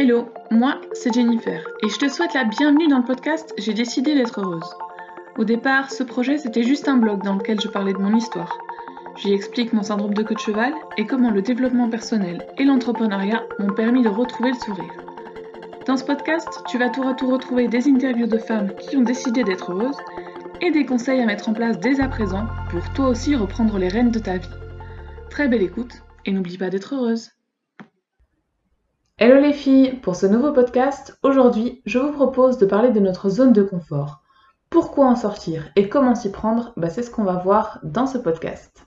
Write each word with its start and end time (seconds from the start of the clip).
Hello, 0.00 0.28
moi 0.52 0.80
c'est 0.92 1.12
Jennifer 1.12 1.60
et 1.82 1.88
je 1.88 1.98
te 1.98 2.08
souhaite 2.08 2.32
la 2.32 2.44
bienvenue 2.44 2.86
dans 2.86 2.98
le 2.98 3.04
podcast 3.04 3.52
J'ai 3.58 3.74
décidé 3.74 4.14
d'être 4.14 4.40
heureuse. 4.40 4.70
Au 5.36 5.42
départ, 5.42 5.90
ce 5.90 6.04
projet 6.04 6.38
c'était 6.38 6.62
juste 6.62 6.86
un 6.86 6.98
blog 6.98 7.24
dans 7.24 7.34
lequel 7.34 7.60
je 7.60 7.66
parlais 7.66 7.94
de 7.94 7.98
mon 7.98 8.14
histoire. 8.14 8.56
J'y 9.16 9.32
explique 9.32 9.72
mon 9.72 9.82
syndrome 9.82 10.14
de 10.14 10.22
queue 10.22 10.36
de 10.36 10.38
cheval 10.38 10.72
et 10.98 11.04
comment 11.04 11.32
le 11.32 11.42
développement 11.42 11.90
personnel 11.90 12.46
et 12.58 12.64
l'entrepreneuriat 12.64 13.42
m'ont 13.58 13.74
permis 13.74 14.02
de 14.02 14.08
retrouver 14.08 14.52
le 14.52 14.58
sourire. 14.64 14.94
Dans 15.84 15.96
ce 15.96 16.04
podcast, 16.04 16.62
tu 16.68 16.78
vas 16.78 16.90
tour 16.90 17.08
à 17.08 17.14
tour 17.14 17.32
retrouver 17.32 17.66
des 17.66 17.88
interviews 17.88 18.28
de 18.28 18.38
femmes 18.38 18.76
qui 18.76 18.96
ont 18.96 19.02
décidé 19.02 19.42
d'être 19.42 19.72
heureuses 19.72 19.98
et 20.60 20.70
des 20.70 20.86
conseils 20.86 21.20
à 21.20 21.26
mettre 21.26 21.48
en 21.48 21.54
place 21.54 21.80
dès 21.80 22.00
à 22.00 22.06
présent 22.06 22.46
pour 22.70 22.88
toi 22.92 23.08
aussi 23.08 23.34
reprendre 23.34 23.78
les 23.78 23.88
rênes 23.88 24.12
de 24.12 24.20
ta 24.20 24.36
vie. 24.36 24.48
Très 25.28 25.48
belle 25.48 25.62
écoute 25.62 26.04
et 26.24 26.30
n'oublie 26.30 26.56
pas 26.56 26.70
d'être 26.70 26.94
heureuse. 26.94 27.32
Hello 29.20 29.40
les 29.40 29.52
filles, 29.52 29.94
pour 29.94 30.14
ce 30.14 30.26
nouveau 30.26 30.52
podcast, 30.52 31.18
aujourd'hui 31.24 31.82
je 31.84 31.98
vous 31.98 32.12
propose 32.12 32.56
de 32.56 32.66
parler 32.66 32.92
de 32.92 33.00
notre 33.00 33.28
zone 33.28 33.52
de 33.52 33.64
confort. 33.64 34.22
Pourquoi 34.70 35.06
en 35.06 35.16
sortir 35.16 35.70
et 35.74 35.88
comment 35.88 36.14
s'y 36.14 36.30
prendre 36.30 36.72
bah, 36.76 36.88
C'est 36.88 37.02
ce 37.02 37.10
qu'on 37.10 37.24
va 37.24 37.32
voir 37.32 37.80
dans 37.82 38.06
ce 38.06 38.16
podcast. 38.16 38.86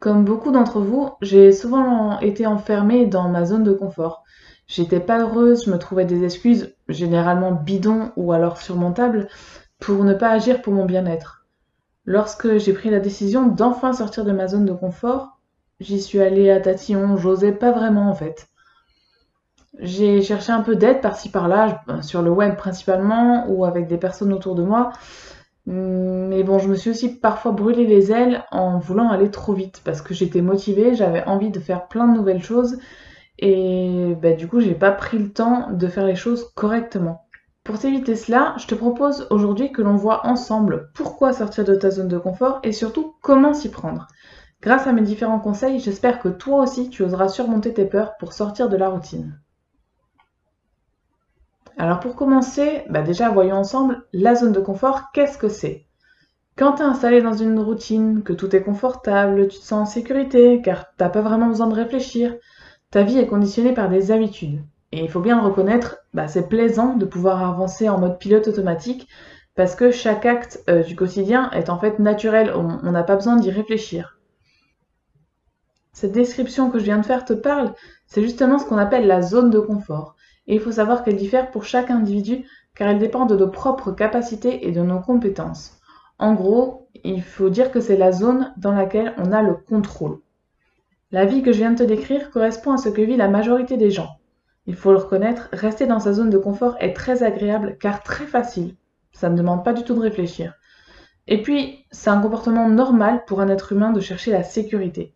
Comme 0.00 0.26
beaucoup 0.26 0.50
d'entre 0.50 0.80
vous, 0.80 1.12
j'ai 1.22 1.50
souvent 1.50 2.20
été 2.20 2.46
enfermée 2.46 3.06
dans 3.06 3.30
ma 3.30 3.46
zone 3.46 3.64
de 3.64 3.72
confort. 3.72 4.22
J'étais 4.66 5.00
pas 5.00 5.20
heureuse, 5.20 5.64
je 5.64 5.70
me 5.70 5.78
trouvais 5.78 6.04
des 6.04 6.22
excuses, 6.22 6.76
généralement 6.90 7.52
bidons 7.52 8.12
ou 8.16 8.34
alors 8.34 8.58
surmontables, 8.58 9.28
pour 9.78 10.04
ne 10.04 10.12
pas 10.12 10.28
agir 10.28 10.60
pour 10.60 10.74
mon 10.74 10.84
bien-être. 10.84 11.46
Lorsque 12.04 12.58
j'ai 12.58 12.74
pris 12.74 12.90
la 12.90 13.00
décision 13.00 13.46
d'enfin 13.46 13.94
sortir 13.94 14.26
de 14.26 14.32
ma 14.32 14.46
zone 14.46 14.66
de 14.66 14.74
confort, 14.74 15.35
j'y 15.80 16.00
suis 16.00 16.20
allée 16.20 16.50
à 16.50 16.60
tatillon, 16.60 17.16
j'osais 17.16 17.52
pas 17.52 17.72
vraiment 17.72 18.10
en 18.10 18.14
fait. 18.14 18.48
J'ai 19.78 20.22
cherché 20.22 20.52
un 20.52 20.62
peu 20.62 20.74
d'aide 20.74 21.02
par-ci 21.02 21.28
par-là, 21.28 21.82
sur 22.00 22.22
le 22.22 22.30
web 22.30 22.56
principalement, 22.56 23.46
ou 23.48 23.64
avec 23.64 23.88
des 23.88 23.98
personnes 23.98 24.32
autour 24.32 24.54
de 24.54 24.62
moi. 24.62 24.92
Mais 25.66 26.44
bon, 26.44 26.58
je 26.58 26.68
me 26.68 26.76
suis 26.76 26.90
aussi 26.90 27.18
parfois 27.18 27.52
brûlé 27.52 27.86
les 27.86 28.12
ailes 28.12 28.44
en 28.52 28.78
voulant 28.78 29.10
aller 29.10 29.30
trop 29.30 29.52
vite, 29.52 29.82
parce 29.84 30.00
que 30.00 30.14
j'étais 30.14 30.40
motivée, 30.40 30.94
j'avais 30.94 31.24
envie 31.24 31.50
de 31.50 31.60
faire 31.60 31.88
plein 31.88 32.06
de 32.06 32.16
nouvelles 32.16 32.42
choses, 32.42 32.78
et 33.38 34.14
bah, 34.22 34.32
du 34.32 34.48
coup, 34.48 34.60
j'ai 34.60 34.74
pas 34.74 34.92
pris 34.92 35.18
le 35.18 35.30
temps 35.32 35.70
de 35.72 35.88
faire 35.88 36.06
les 36.06 36.14
choses 36.14 36.50
correctement. 36.54 37.26
Pour 37.64 37.78
t'éviter 37.78 38.14
cela, 38.14 38.54
je 38.58 38.66
te 38.68 38.76
propose 38.76 39.26
aujourd'hui 39.30 39.72
que 39.72 39.82
l'on 39.82 39.96
voit 39.96 40.24
ensemble 40.24 40.90
pourquoi 40.94 41.32
sortir 41.32 41.64
de 41.64 41.74
ta 41.74 41.90
zone 41.90 42.08
de 42.08 42.16
confort 42.16 42.60
et 42.62 42.72
surtout 42.72 43.14
comment 43.20 43.52
s'y 43.52 43.70
prendre. 43.70 44.06
Grâce 44.66 44.88
à 44.88 44.92
mes 44.92 45.02
différents 45.02 45.38
conseils, 45.38 45.78
j'espère 45.78 46.18
que 46.18 46.28
toi 46.28 46.64
aussi 46.64 46.90
tu 46.90 47.04
oseras 47.04 47.28
surmonter 47.28 47.72
tes 47.72 47.84
peurs 47.84 48.16
pour 48.16 48.32
sortir 48.32 48.68
de 48.68 48.76
la 48.76 48.88
routine. 48.88 49.38
Alors 51.78 52.00
pour 52.00 52.16
commencer, 52.16 52.82
bah 52.90 53.02
déjà 53.02 53.28
voyons 53.28 53.58
ensemble 53.58 54.04
la 54.12 54.34
zone 54.34 54.50
de 54.50 54.58
confort, 54.58 55.12
qu'est-ce 55.12 55.38
que 55.38 55.48
c'est? 55.48 55.86
Quand 56.56 56.72
tu 56.72 56.82
es 56.82 56.84
installé 56.84 57.22
dans 57.22 57.32
une 57.32 57.60
routine, 57.60 58.24
que 58.24 58.32
tout 58.32 58.56
est 58.56 58.64
confortable, 58.64 59.46
tu 59.46 59.60
te 59.60 59.64
sens 59.64 59.88
en 59.88 59.92
sécurité 59.92 60.60
car 60.62 60.86
t'as 60.96 61.10
pas 61.10 61.20
vraiment 61.20 61.46
besoin 61.46 61.68
de 61.68 61.74
réfléchir, 61.74 62.34
ta 62.90 63.04
vie 63.04 63.18
est 63.18 63.28
conditionnée 63.28 63.72
par 63.72 63.88
des 63.88 64.10
habitudes. 64.10 64.64
Et 64.90 65.04
il 65.04 65.08
faut 65.08 65.20
bien 65.20 65.40
le 65.40 65.46
reconnaître, 65.46 65.98
bah, 66.12 66.26
c'est 66.26 66.48
plaisant 66.48 66.94
de 66.94 67.04
pouvoir 67.04 67.48
avancer 67.48 67.88
en 67.88 68.00
mode 68.00 68.18
pilote 68.18 68.48
automatique 68.48 69.06
parce 69.54 69.76
que 69.76 69.92
chaque 69.92 70.26
acte 70.26 70.64
euh, 70.68 70.82
du 70.82 70.96
quotidien 70.96 71.52
est 71.52 71.70
en 71.70 71.78
fait 71.78 72.00
naturel, 72.00 72.52
on 72.52 72.90
n'a 72.90 73.04
pas 73.04 73.14
besoin 73.14 73.36
d'y 73.36 73.52
réfléchir. 73.52 74.15
Cette 75.96 76.12
description 76.12 76.68
que 76.68 76.78
je 76.78 76.84
viens 76.84 76.98
de 76.98 77.06
faire 77.06 77.24
te 77.24 77.32
parle, 77.32 77.72
c'est 78.04 78.20
justement 78.20 78.58
ce 78.58 78.66
qu'on 78.66 78.76
appelle 78.76 79.06
la 79.06 79.22
zone 79.22 79.48
de 79.48 79.58
confort. 79.58 80.14
Et 80.46 80.54
il 80.54 80.60
faut 80.60 80.72
savoir 80.72 81.02
qu'elle 81.02 81.16
diffère 81.16 81.50
pour 81.50 81.64
chaque 81.64 81.90
individu 81.90 82.44
car 82.74 82.88
elle 82.88 82.98
dépend 82.98 83.24
de 83.24 83.34
nos 83.34 83.48
propres 83.48 83.92
capacités 83.92 84.68
et 84.68 84.72
de 84.72 84.82
nos 84.82 85.00
compétences. 85.00 85.78
En 86.18 86.34
gros, 86.34 86.86
il 87.02 87.22
faut 87.22 87.48
dire 87.48 87.70
que 87.70 87.80
c'est 87.80 87.96
la 87.96 88.12
zone 88.12 88.52
dans 88.58 88.72
laquelle 88.72 89.14
on 89.16 89.32
a 89.32 89.40
le 89.40 89.54
contrôle. 89.54 90.18
La 91.12 91.24
vie 91.24 91.40
que 91.40 91.50
je 91.50 91.60
viens 91.60 91.72
de 91.72 91.78
te 91.78 91.82
décrire 91.84 92.30
correspond 92.30 92.72
à 92.72 92.76
ce 92.76 92.90
que 92.90 93.00
vit 93.00 93.16
la 93.16 93.28
majorité 93.28 93.78
des 93.78 93.90
gens. 93.90 94.18
Il 94.66 94.76
faut 94.76 94.92
le 94.92 94.98
reconnaître, 94.98 95.48
rester 95.54 95.86
dans 95.86 96.00
sa 96.00 96.12
zone 96.12 96.28
de 96.28 96.36
confort 96.36 96.76
est 96.78 96.92
très 96.92 97.22
agréable 97.22 97.78
car 97.80 98.02
très 98.02 98.26
facile. 98.26 98.76
Ça 99.12 99.30
ne 99.30 99.36
demande 99.38 99.64
pas 99.64 99.72
du 99.72 99.82
tout 99.82 99.94
de 99.94 100.00
réfléchir. 100.00 100.52
Et 101.26 101.40
puis, 101.40 101.86
c'est 101.90 102.10
un 102.10 102.20
comportement 102.20 102.68
normal 102.68 103.24
pour 103.26 103.40
un 103.40 103.48
être 103.48 103.72
humain 103.72 103.92
de 103.92 104.00
chercher 104.00 104.30
la 104.30 104.42
sécurité. 104.42 105.14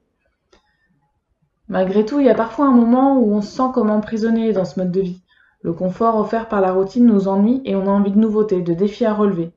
Malgré 1.70 2.04
tout, 2.04 2.19
il 2.19 2.26
y 2.26 2.31
a 2.31 2.34
parfois 2.34 2.66
un 2.66 2.72
moment 2.72 3.20
où 3.20 3.32
on 3.32 3.42
se 3.42 3.53
sent 3.53 3.70
comme 3.72 3.91
emprisonné 3.91 4.53
dans 4.53 4.64
ce 4.64 4.81
mode 4.81 4.91
de 4.91 5.00
vie. 5.00 5.22
Le 5.62 5.72
confort 5.72 6.16
offert 6.16 6.48
par 6.48 6.60
la 6.60 6.72
routine 6.72 7.06
nous 7.06 7.28
ennuie 7.28 7.62
et 7.64 7.76
on 7.76 7.86
a 7.86 7.91
envie 7.91 8.10
de 8.10 8.19
nouveautés, 8.19 8.60
de 8.60 8.75
défis 8.75 9.04
à 9.04 9.14
relever. 9.14 9.53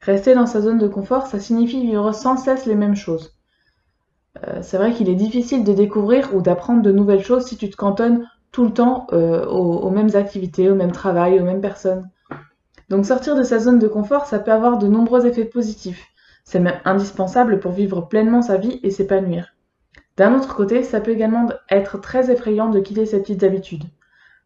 Rester 0.00 0.34
dans 0.34 0.46
sa 0.46 0.62
zone 0.62 0.78
de 0.78 0.88
confort, 0.88 1.26
ça 1.26 1.38
signifie 1.38 1.82
vivre 1.82 2.12
sans 2.12 2.38
cesse 2.38 2.64
les 2.64 2.74
mêmes 2.74 2.96
choses. 2.96 3.36
Euh, 4.46 4.60
c'est 4.62 4.78
vrai 4.78 4.94
qu'il 4.94 5.10
est 5.10 5.14
difficile 5.14 5.64
de 5.64 5.74
découvrir 5.74 6.34
ou 6.34 6.40
d'apprendre 6.40 6.80
de 6.80 6.92
nouvelles 6.92 7.22
choses 7.22 7.44
si 7.44 7.58
tu 7.58 7.68
te 7.68 7.76
cantonnes 7.76 8.26
tout 8.50 8.64
le 8.64 8.72
temps 8.72 9.06
euh, 9.12 9.44
aux, 9.44 9.90
mêmes 9.90 10.16
activités, 10.16 10.70
au 10.70 10.74
même 10.74 10.92
travail, 10.92 11.38
aux 11.38 11.44
mêmes 11.44 11.60
personnes. 11.60 12.08
Donc 12.88 13.04
sortir 13.04 13.36
de 13.36 13.42
sa 13.42 13.58
zone 13.58 13.78
de 13.78 13.88
confort, 13.88 14.24
ça 14.24 14.38
peut 14.38 14.52
avoir 14.52 14.78
de 14.78 14.88
nombreux 14.88 15.26
effets 15.26 15.44
positifs. 15.44 16.06
C'est 16.44 16.60
même 16.60 16.80
indispensable 16.86 17.60
pour 17.60 17.72
vivre 17.72 18.00
pleinement 18.08 18.40
sa 18.40 18.56
vie 18.56 18.80
et 18.82 18.90
s'épanouir. 18.90 19.53
D'un 20.16 20.34
autre 20.34 20.54
côté, 20.54 20.82
ça 20.82 21.00
peut 21.00 21.10
également 21.10 21.48
être 21.70 21.98
très 21.98 22.30
effrayant 22.30 22.70
de 22.70 22.80
quitter 22.80 23.06
ces 23.06 23.20
petites 23.20 23.42
habitudes. 23.42 23.84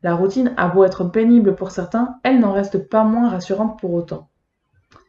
La 0.02 0.14
routine 0.14 0.54
a 0.56 0.68
beau 0.68 0.84
être 0.84 1.04
pénible 1.04 1.54
pour 1.54 1.72
certains, 1.72 2.18
elle 2.22 2.40
n'en 2.40 2.52
reste 2.52 2.88
pas 2.88 3.04
moins 3.04 3.28
rassurante 3.28 3.78
pour 3.78 3.92
autant. 3.92 4.28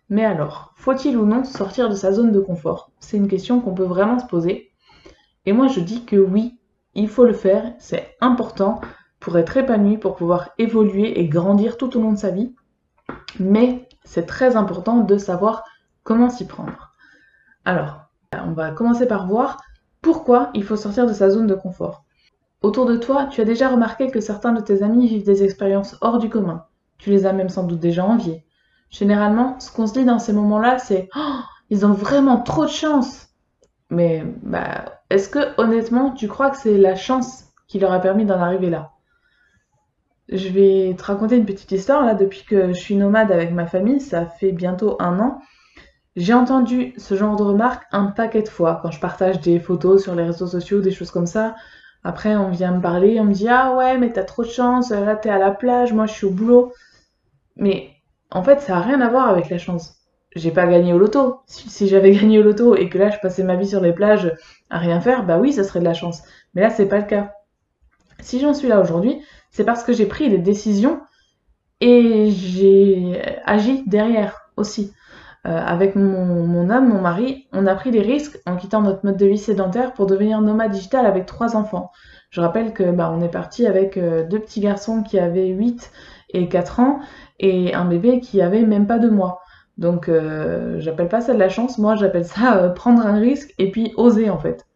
Mais 0.09 0.25
alors, 0.25 0.73
faut-il 0.75 1.15
ou 1.15 1.25
non 1.25 1.43
sortir 1.43 1.89
de 1.89 1.95
sa 1.95 2.11
zone 2.11 2.31
de 2.31 2.39
confort? 2.39 2.91
C'est 2.99 3.17
une 3.17 3.27
question 3.27 3.61
qu'on 3.61 3.75
peut 3.75 3.83
vraiment 3.83 4.17
se 4.17 4.25
poser. 4.25 4.71
Et 5.45 5.53
moi 5.53 5.67
je 5.67 5.79
dis 5.79 6.05
que 6.05 6.15
oui, 6.15 6.59
il 6.95 7.07
faut 7.07 7.25
le 7.25 7.33
faire, 7.33 7.73
c'est 7.77 8.17
important 8.19 8.81
pour 9.19 9.37
être 9.37 9.57
épanoui, 9.57 9.97
pour 9.97 10.15
pouvoir 10.15 10.49
évoluer 10.57 11.19
et 11.19 11.27
grandir 11.27 11.77
tout 11.77 11.95
au 11.95 12.01
long 12.01 12.13
de 12.13 12.17
sa 12.17 12.31
vie. 12.31 12.55
Mais 13.39 13.87
c'est 14.03 14.25
très 14.25 14.55
important 14.55 14.97
de 14.97 15.17
savoir 15.17 15.63
comment 16.03 16.29
s'y 16.29 16.47
prendre. 16.47 16.93
Alors, 17.63 18.09
on 18.33 18.53
va 18.53 18.71
commencer 18.71 19.07
par 19.07 19.27
voir 19.27 19.61
pourquoi 20.01 20.49
il 20.53 20.63
faut 20.63 20.75
sortir 20.75 21.05
de 21.05 21.13
sa 21.13 21.29
zone 21.29 21.47
de 21.47 21.55
confort. 21.55 22.03
Autour 22.61 22.85
de 22.85 22.97
toi, 22.97 23.27
tu 23.27 23.41
as 23.41 23.45
déjà 23.45 23.69
remarqué 23.69 24.11
que 24.11 24.19
certains 24.19 24.51
de 24.51 24.61
tes 24.61 24.83
amis 24.83 25.07
vivent 25.07 25.25
des 25.25 25.43
expériences 25.43 25.97
hors 26.01 26.19
du 26.19 26.29
commun. 26.29 26.65
Tu 26.97 27.09
les 27.09 27.25
as 27.25 27.33
même 27.33 27.49
sans 27.49 27.63
doute 27.63 27.79
déjà 27.79 28.05
enviés. 28.05 28.45
Généralement, 28.89 29.59
ce 29.59 29.71
qu'on 29.71 29.87
se 29.87 29.93
dit 29.93 30.05
dans 30.05 30.19
ces 30.19 30.33
moments-là, 30.33 30.77
c'est 30.77 31.09
oh, 31.15 31.39
ils 31.69 31.85
ont 31.85 31.93
vraiment 31.93 32.41
trop 32.41 32.65
de 32.65 32.71
chance. 32.71 33.27
Mais 33.89 34.25
bah, 34.43 35.01
est-ce 35.09 35.29
que 35.29 35.59
honnêtement, 35.59 36.11
tu 36.11 36.27
crois 36.27 36.49
que 36.49 36.57
c'est 36.57 36.77
la 36.77 36.95
chance 36.95 37.45
qui 37.67 37.79
leur 37.79 37.93
a 37.93 37.99
permis 37.99 38.25
d'en 38.25 38.39
arriver 38.39 38.69
là? 38.69 38.91
Je 40.27 40.49
vais 40.49 40.95
te 40.95 41.03
raconter 41.03 41.37
une 41.37 41.45
petite 41.45 41.71
histoire. 41.71 42.05
Là, 42.05 42.13
depuis 42.13 42.43
que 42.43 42.73
je 42.73 42.79
suis 42.79 42.95
nomade 42.95 43.31
avec 43.31 43.51
ma 43.51 43.65
famille, 43.65 43.99
ça 43.99 44.25
fait 44.25 44.51
bientôt 44.51 44.95
un 44.99 45.19
an. 45.19 45.39
J'ai 46.19 46.33
entendu 46.33 46.93
ce 46.97 47.15
genre 47.15 47.35
de 47.35 47.43
remarques 47.43 47.85
un 47.91 48.05
paquet 48.05 48.43
de 48.43 48.49
fois 48.49 48.79
quand 48.81 48.91
je 48.91 48.99
partage 48.99 49.39
des 49.41 49.59
photos 49.59 50.03
sur 50.03 50.13
les 50.13 50.23
réseaux 50.23 50.47
sociaux, 50.47 50.81
des 50.81 50.91
choses 50.91 51.11
comme 51.11 51.25
ça. 51.25 51.55
Après, 52.03 52.35
on 52.35 52.49
vient 52.49 52.73
me 52.73 52.81
parler, 52.81 53.19
on 53.19 53.25
me 53.25 53.33
dit 53.33 53.47
Ah 53.49 53.75
ouais, 53.75 53.97
mais 53.97 54.11
t'as 54.13 54.23
trop 54.23 54.43
de 54.43 54.49
chance, 54.49 54.91
là 54.91 55.15
t'es 55.15 55.29
à 55.29 55.39
la 55.39 55.51
plage, 55.51 55.93
moi 55.93 56.05
je 56.05 56.13
suis 56.13 56.27
au 56.27 56.31
boulot. 56.31 56.73
Mais 57.55 57.89
en 58.31 58.43
fait, 58.43 58.61
ça 58.61 58.73
n'a 58.73 58.81
rien 58.81 59.01
à 59.01 59.09
voir 59.09 59.27
avec 59.29 59.49
la 59.49 59.57
chance 59.57 59.99
j'ai 60.35 60.51
pas 60.51 60.67
gagné 60.67 60.93
au 60.93 60.97
loto. 60.97 61.39
Si, 61.47 61.87
j'avais 61.87 62.11
gagné 62.15 62.39
au 62.39 62.43
loto 62.43 62.75
et 62.75 62.89
que 62.89 62.97
là 62.97 63.09
je 63.09 63.17
passais 63.19 63.43
ma 63.43 63.55
vie 63.55 63.67
sur 63.67 63.81
les 63.81 63.93
plages 63.93 64.31
à 64.69 64.77
rien 64.77 65.01
faire, 65.01 65.25
bah 65.25 65.37
oui, 65.39 65.53
ça 65.53 65.63
serait 65.63 65.79
de 65.79 65.85
la 65.85 65.93
chance. 65.93 66.21
Mais 66.53 66.61
là, 66.61 66.69
c'est 66.69 66.87
pas 66.87 66.99
le 66.99 67.05
cas. 67.05 67.33
Si 68.19 68.39
j'en 68.39 68.53
suis 68.53 68.67
là 68.67 68.81
aujourd'hui, 68.81 69.21
c'est 69.49 69.63
parce 69.63 69.83
que 69.83 69.93
j'ai 69.93 70.05
pris 70.05 70.29
des 70.29 70.37
décisions 70.37 71.01
et 71.81 72.29
j'ai 72.31 73.21
agi 73.45 73.83
derrière 73.87 74.51
aussi. 74.57 74.93
Euh, 75.47 75.57
avec 75.57 75.95
mon, 75.95 76.69
homme, 76.69 76.89
mon 76.89 77.01
mari, 77.01 77.47
on 77.53 77.65
a 77.65 77.75
pris 77.75 77.91
des 77.91 78.01
risques 78.01 78.39
en 78.45 78.57
quittant 78.57 78.81
notre 78.81 79.05
mode 79.05 79.17
de 79.17 79.25
vie 79.25 79.37
sédentaire 79.37 79.93
pour 79.93 80.05
devenir 80.05 80.41
nomade 80.41 80.71
digital 80.71 81.05
avec 81.05 81.25
trois 81.25 81.55
enfants. 81.55 81.91
Je 82.29 82.41
rappelle 82.41 82.73
que 82.73 82.91
bah, 82.91 83.11
on 83.13 83.21
est 83.21 83.31
parti 83.31 83.65
avec 83.65 83.97
euh, 83.97 84.27
deux 84.27 84.39
petits 84.39 84.59
garçons 84.59 85.01
qui 85.01 85.17
avaient 85.17 85.47
8 85.47 85.91
et 86.31 86.49
4 86.49 86.79
ans 86.81 86.99
et 87.39 87.73
un 87.73 87.85
bébé 87.85 88.19
qui 88.19 88.41
avait 88.41 88.63
même 88.63 88.85
pas 88.85 88.99
deux 88.99 89.11
mois. 89.11 89.41
Donc, 89.79 90.09
euh, 90.09 90.77
j'appelle 90.81 91.07
pas 91.07 91.21
ça 91.21 91.33
de 91.33 91.39
la 91.39 91.47
chance, 91.47 91.77
moi 91.77 91.95
j'appelle 91.95 92.25
ça 92.25 92.57
euh, 92.57 92.69
prendre 92.69 93.01
un 93.05 93.17
risque 93.17 93.55
et 93.57 93.71
puis 93.71 93.93
oser 93.95 94.29
en 94.29 94.37
fait. 94.37 94.67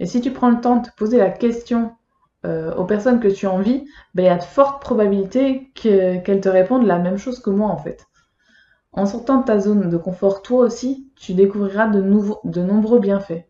Et 0.00 0.06
si 0.06 0.22
tu 0.22 0.32
prends 0.32 0.48
le 0.48 0.60
temps 0.62 0.76
de 0.76 0.88
te 0.88 0.94
poser 0.96 1.18
la 1.18 1.28
question 1.28 1.92
euh, 2.46 2.74
aux 2.74 2.84
personnes 2.86 3.20
que 3.20 3.28
tu 3.28 3.46
envies, 3.46 3.84
ben, 4.14 4.22
il 4.22 4.26
y 4.26 4.28
a 4.30 4.38
de 4.38 4.42
fortes 4.42 4.80
probabilités 4.80 5.70
qu'elles 5.74 6.40
te 6.40 6.48
répondent 6.48 6.86
la 6.86 6.98
même 6.98 7.18
chose 7.18 7.40
que 7.40 7.50
moi 7.50 7.68
en 7.68 7.76
fait. 7.76 8.07
En 8.92 9.06
sortant 9.06 9.40
de 9.40 9.44
ta 9.44 9.58
zone 9.58 9.90
de 9.90 9.96
confort, 9.96 10.42
toi 10.42 10.64
aussi, 10.64 11.10
tu 11.16 11.34
découvriras 11.34 11.88
de, 11.88 12.00
nombreux 12.00 12.98
bienfaits. 12.98 13.44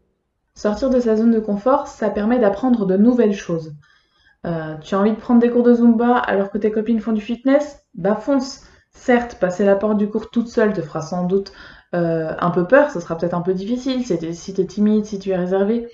Sortir 0.54 0.90
de 0.90 1.00
sa 1.00 1.16
zone 1.16 1.30
de 1.30 1.40
confort, 1.40 1.86
ça 1.86 2.10
permet 2.10 2.38
d'apprendre 2.38 2.86
de 2.86 2.96
nouvelles 2.96 3.34
choses. 3.34 3.74
Euh, 4.46 4.76
tu 4.78 4.94
as 4.94 4.98
envie 4.98 5.12
de 5.12 5.16
prendre 5.16 5.40
des 5.40 5.50
cours 5.50 5.62
de 5.62 5.74
Zumba 5.74 6.16
alors 6.16 6.50
que 6.50 6.58
tes 6.58 6.70
copines 6.70 7.00
font 7.00 7.12
du 7.12 7.20
fitness? 7.20 7.80
Bah 7.94 8.16
fonce 8.16 8.62
Certes, 8.90 9.36
passer 9.38 9.64
la 9.64 9.76
porte 9.76 9.96
du 9.96 10.08
cours 10.08 10.30
toute 10.30 10.48
seule 10.48 10.72
te 10.72 10.80
fera 10.80 11.02
sans 11.02 11.24
doute 11.24 11.52
euh, 11.94 12.34
un 12.38 12.50
peu 12.50 12.66
peur, 12.66 12.90
ce 12.90 13.00
sera 13.00 13.16
peut-être 13.16 13.34
un 13.34 13.40
peu 13.40 13.54
difficile 13.54 14.04
si 14.04 14.54
tu 14.54 14.60
es 14.60 14.66
timide, 14.66 15.04
si 15.04 15.18
tu 15.18 15.30
es 15.30 15.36
réservé. 15.36 15.88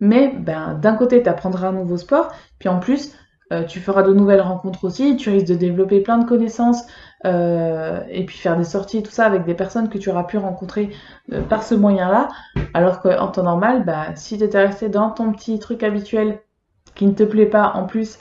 Mais 0.00 0.34
ben, 0.36 0.74
d'un 0.74 0.94
côté, 0.94 1.22
tu 1.22 1.28
apprendras 1.28 1.68
un 1.68 1.72
nouveau 1.72 1.96
sport, 1.96 2.32
puis 2.58 2.68
en 2.68 2.80
plus, 2.80 3.12
euh, 3.52 3.64
tu 3.64 3.80
feras 3.80 4.02
de 4.02 4.12
nouvelles 4.12 4.40
rencontres 4.40 4.84
aussi, 4.84 5.16
tu 5.16 5.30
risques 5.30 5.46
de 5.46 5.54
développer 5.54 6.00
plein 6.00 6.18
de 6.18 6.24
connaissances 6.24 6.84
euh, 7.24 8.02
et 8.10 8.24
puis 8.26 8.36
faire 8.36 8.56
des 8.56 8.64
sorties 8.64 8.98
et 8.98 9.02
tout 9.02 9.12
ça 9.12 9.24
avec 9.26 9.44
des 9.44 9.54
personnes 9.54 9.88
que 9.88 9.98
tu 9.98 10.10
auras 10.10 10.24
pu 10.24 10.36
rencontrer 10.36 10.90
par 11.48 11.62
ce 11.62 11.74
moyen-là. 11.74 12.28
Alors 12.74 13.00
qu'en 13.00 13.28
temps 13.28 13.44
normal, 13.44 13.84
bah, 13.84 14.14
si 14.16 14.36
tu 14.38 14.44
étais 14.44 14.66
resté 14.66 14.88
dans 14.88 15.10
ton 15.10 15.32
petit 15.32 15.58
truc 15.58 15.82
habituel 15.82 16.40
qui 16.94 17.06
ne 17.06 17.12
te 17.12 17.22
plaît 17.22 17.46
pas 17.46 17.72
en 17.74 17.84
plus, 17.84 18.18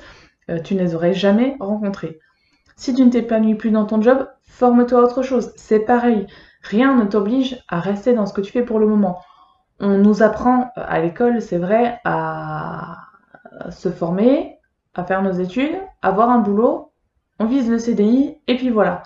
tu 0.63 0.75
ne 0.75 0.81
les 0.81 0.93
aurais 0.93 1.13
jamais 1.13 1.57
rencontrés. 1.59 2.19
Si 2.75 2.93
tu 2.93 3.03
ne 3.03 3.09
t'épanouis 3.09 3.55
plus 3.55 3.71
dans 3.71 3.85
ton 3.85 4.01
job, 4.01 4.27
forme-toi 4.43 5.01
autre 5.01 5.23
chose. 5.23 5.53
C'est 5.55 5.79
pareil. 5.79 6.27
Rien 6.61 6.95
ne 6.95 7.05
t'oblige 7.05 7.63
à 7.67 7.79
rester 7.79 8.13
dans 8.13 8.25
ce 8.25 8.33
que 8.33 8.41
tu 8.41 8.51
fais 8.51 8.63
pour 8.63 8.79
le 8.79 8.87
moment. 8.87 9.19
On 9.79 9.97
nous 9.97 10.23
apprend 10.23 10.71
euh, 10.77 10.83
à 10.87 10.99
l'école, 10.99 11.41
c'est 11.41 11.57
vrai, 11.57 11.99
à 12.05 12.97
se 13.69 13.89
former, 13.89 14.54
à 14.95 15.03
faire 15.03 15.21
nos 15.21 15.33
études, 15.33 15.75
avoir 16.01 16.29
un 16.29 16.39
boulot, 16.39 16.91
on 17.39 17.45
vise 17.45 17.69
le 17.69 17.79
CDI, 17.79 18.37
et 18.47 18.55
puis 18.55 18.69
voilà. 18.69 19.03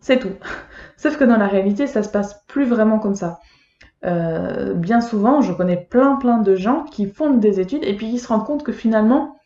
C'est 0.00 0.18
tout. 0.18 0.32
Sauf 0.96 1.16
que 1.16 1.24
dans 1.24 1.36
la 1.36 1.48
réalité, 1.48 1.86
ça 1.86 2.02
se 2.02 2.08
passe 2.08 2.44
plus 2.46 2.64
vraiment 2.64 2.98
comme 2.98 3.14
ça. 3.14 3.40
Euh, 4.04 4.74
bien 4.74 5.00
souvent, 5.00 5.40
je 5.40 5.52
connais 5.52 5.76
plein 5.76 6.16
plein 6.16 6.38
de 6.38 6.54
gens 6.54 6.84
qui 6.84 7.06
font 7.06 7.34
des 7.34 7.60
études 7.60 7.82
et 7.82 7.96
puis 7.96 8.06
ils 8.06 8.18
se 8.18 8.28
rendent 8.28 8.44
compte 8.44 8.62
que 8.62 8.72
finalement, 8.72 9.36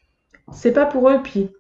c'est 0.52 0.72
pas 0.72 0.86
pour 0.86 1.08
eux. 1.08 1.20
Puis 1.22 1.50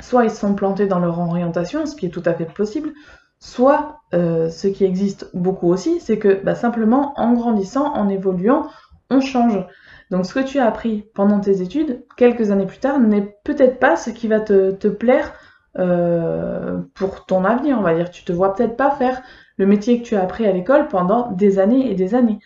soit 0.00 0.24
ils 0.24 0.30
se 0.30 0.36
sont 0.36 0.54
plantés 0.54 0.86
dans 0.86 0.98
leur 0.98 1.18
orientation, 1.18 1.86
ce 1.86 1.94
qui 1.94 2.06
est 2.06 2.10
tout 2.10 2.22
à 2.24 2.34
fait 2.34 2.46
possible, 2.46 2.92
soit 3.38 4.00
euh, 4.12 4.50
ce 4.50 4.68
qui 4.68 4.84
existe 4.84 5.30
beaucoup 5.34 5.68
aussi, 5.68 6.00
c'est 6.00 6.18
que 6.18 6.42
bah, 6.42 6.54
simplement 6.54 7.14
en 7.16 7.32
grandissant, 7.32 7.94
en 7.94 8.08
évoluant, 8.08 8.68
on 9.08 9.20
change. 9.20 9.64
Donc 10.10 10.26
ce 10.26 10.34
que 10.34 10.40
tu 10.40 10.58
as 10.58 10.66
appris 10.66 11.06
pendant 11.14 11.40
tes 11.40 11.62
études, 11.62 12.04
quelques 12.16 12.50
années 12.50 12.66
plus 12.66 12.78
tard, 12.78 12.98
n'est 12.98 13.36
peut-être 13.44 13.78
pas 13.78 13.96
ce 13.96 14.10
qui 14.10 14.28
va 14.28 14.40
te, 14.40 14.88
plaire 14.88 15.32
euh, 15.78 16.78
pour 16.94 17.26
ton 17.26 17.44
avenir, 17.44 17.78
on 17.78 17.82
va 17.82 17.94
dire. 17.94 18.10
Tu 18.10 18.24
te 18.24 18.32
vois 18.32 18.54
peut-être 18.54 18.76
pas 18.76 18.90
faire 18.90 19.22
le 19.56 19.66
métier 19.66 20.00
que 20.00 20.06
tu 20.06 20.16
as 20.16 20.22
appris 20.22 20.46
à 20.46 20.52
l'école 20.52 20.88
pendant 20.88 21.30
des 21.32 21.58
années 21.58 21.90
et 21.90 21.94
des 21.94 22.14
années. 22.14 22.40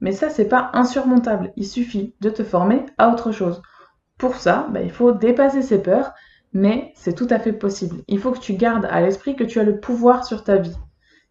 Mais 0.00 0.12
ça, 0.12 0.30
c'est 0.30 0.48
pas 0.48 0.70
insurmontable. 0.72 1.52
Il 1.56 1.66
suffit 1.66 2.14
de 2.20 2.30
te 2.30 2.44
former 2.44 2.86
à 2.96 3.10
autre 3.10 3.32
chose. 3.32 3.60
Pour 4.16 4.36
ça, 4.36 4.68
bah, 4.70 4.80
il 4.82 4.90
faut 4.90 5.12
dépasser 5.12 5.62
ses 5.62 5.82
peurs 5.82 6.12
mais 6.52 6.92
c'est 6.96 7.14
tout 7.14 7.28
à 7.30 7.38
fait 7.38 7.52
possible. 7.52 8.02
Il 8.08 8.18
faut 8.18 8.32
que 8.32 8.40
tu 8.40 8.54
gardes 8.54 8.86
à 8.90 9.00
l'esprit 9.00 9.36
que 9.36 9.44
tu 9.44 9.60
as 9.60 9.64
le 9.64 9.80
pouvoir 9.80 10.24
sur 10.24 10.44
ta 10.44 10.56
vie. 10.56 10.76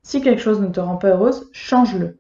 Si 0.02 0.22
quelque 0.22 0.42
chose 0.42 0.62
ne 0.62 0.68
te 0.68 0.80
rend 0.80 0.98
pas 0.98 1.10
heureuse, 1.10 1.50
change-le. 1.52 2.20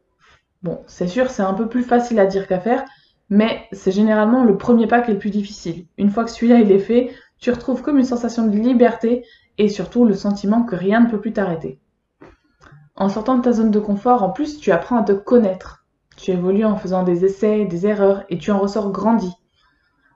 Bon, 0.63 0.83
c'est 0.87 1.07
sûr, 1.07 1.29
c'est 1.29 1.41
un 1.41 1.53
peu 1.53 1.69
plus 1.69 1.83
facile 1.83 2.19
à 2.19 2.25
dire 2.25 2.47
qu'à 2.47 2.59
faire, 2.59 2.83
mais 3.29 3.67
c'est 3.71 3.91
généralement 3.91 4.43
le 4.43 4.57
premier 4.57 4.87
pas 4.87 5.01
qui 5.01 5.11
est 5.11 5.13
le 5.13 5.19
plus 5.19 5.29
difficile. 5.29 5.85
Une 5.97 6.09
fois 6.09 6.23
que 6.23 6.31
celui-là 6.31 6.59
il 6.59 6.71
est 6.71 6.79
fait, 6.79 7.11
tu 7.39 7.51
retrouves 7.51 7.81
comme 7.81 7.97
une 7.97 8.05
sensation 8.05 8.47
de 8.47 8.57
liberté 8.57 9.23
et 9.57 9.69
surtout 9.69 10.05
le 10.05 10.13
sentiment 10.13 10.63
que 10.63 10.75
rien 10.75 11.01
ne 11.01 11.09
peut 11.09 11.19
plus 11.19 11.33
t'arrêter. 11.33 11.79
En 12.95 13.07
sortant 13.07 13.37
de 13.37 13.41
ta 13.41 13.53
zone 13.53 13.71
de 13.71 13.79
confort, 13.79 14.23
en 14.23 14.29
plus, 14.29 14.59
tu 14.59 14.71
apprends 14.71 14.97
à 14.97 15.03
te 15.03 15.13
connaître. 15.13 15.85
Tu 16.17 16.31
évolues 16.31 16.65
en 16.65 16.75
faisant 16.75 17.03
des 17.03 17.23
essais, 17.23 17.63
des 17.63 17.87
erreurs 17.87 18.25
et 18.29 18.37
tu 18.37 18.51
en 18.51 18.59
ressors 18.59 18.91
grandi. 18.91 19.31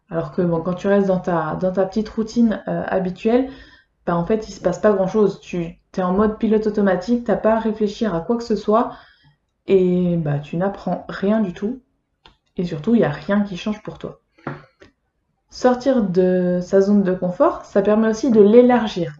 Alors 0.10 0.33
que 0.33 0.42
bon, 0.42 0.60
quand 0.60 0.74
tu 0.74 0.88
restes 0.88 1.07
dans 1.07 1.19
ta, 1.19 1.56
petite 1.86 2.10
routine 2.10 2.62
euh, 2.68 2.83
habituelle, 2.88 3.50
bah, 4.06 4.18
en 4.18 4.25
fait, 4.25 4.50
il 4.50 4.51
se 4.51 4.60
passe 4.60 4.80
pas 4.80 4.92
grand-chose. 4.92 5.39
Tu 5.39 5.80
es 5.98 6.01
en 6.01 6.12
mode 6.12 6.38
pilote 6.38 6.68
automatique, 6.68 7.24
t'as 7.24 7.38
pas 7.38 7.56
à 7.56 7.60
réfléchir 7.60 8.13
à 8.13 8.19
quoi 8.19 8.36
que 8.36 8.44
ce 8.44 8.57
soit, 8.57 8.92
et 9.65 10.18
bah, 10.18 10.39
tu 10.39 10.57
n'apprends 10.57 11.06
rien 11.07 11.39
du 11.39 11.54
tout. 11.54 11.81
Et 12.57 12.65
surtout, 12.65 12.95
il 12.95 13.00
n'y 13.00 13.05
a 13.05 13.09
rien 13.09 13.41
qui 13.41 13.57
change 13.57 13.81
pour 13.81 13.97
toi. 13.97 14.21
Sortir 15.50 16.03
de 16.03 16.59
sa 16.61 16.81
zone 16.81 17.03
de 17.03 17.13
confort, 17.13 17.65
ça 17.65 17.81
permet 17.81 18.09
aussi 18.09 18.31
de 18.31 18.41
l'élargir. 18.41 19.15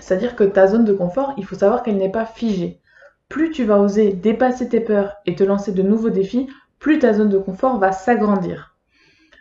C'est-à-dire 0.00 0.36
que 0.36 0.44
ta 0.44 0.66
zone 0.66 0.84
de 0.84 0.92
confort, 0.92 1.34
il 1.36 1.44
faut 1.44 1.56
savoir 1.56 1.82
qu'elle 1.82 1.96
n'est 1.96 2.10
pas 2.10 2.26
figée. 2.26 2.80
Plus 3.28 3.50
tu 3.50 3.64
vas 3.64 3.78
oser 3.78 4.12
dépasser 4.12 4.68
tes 4.68 4.80
peurs 4.80 5.16
et 5.26 5.34
te 5.34 5.44
lancer 5.44 5.72
de 5.72 5.82
nouveaux 5.82 6.10
défis, 6.10 6.48
plus 6.78 6.98
ta 6.98 7.12
zone 7.12 7.28
de 7.28 7.38
confort 7.38 7.78
va 7.78 7.92
s'agrandir. 7.92 8.76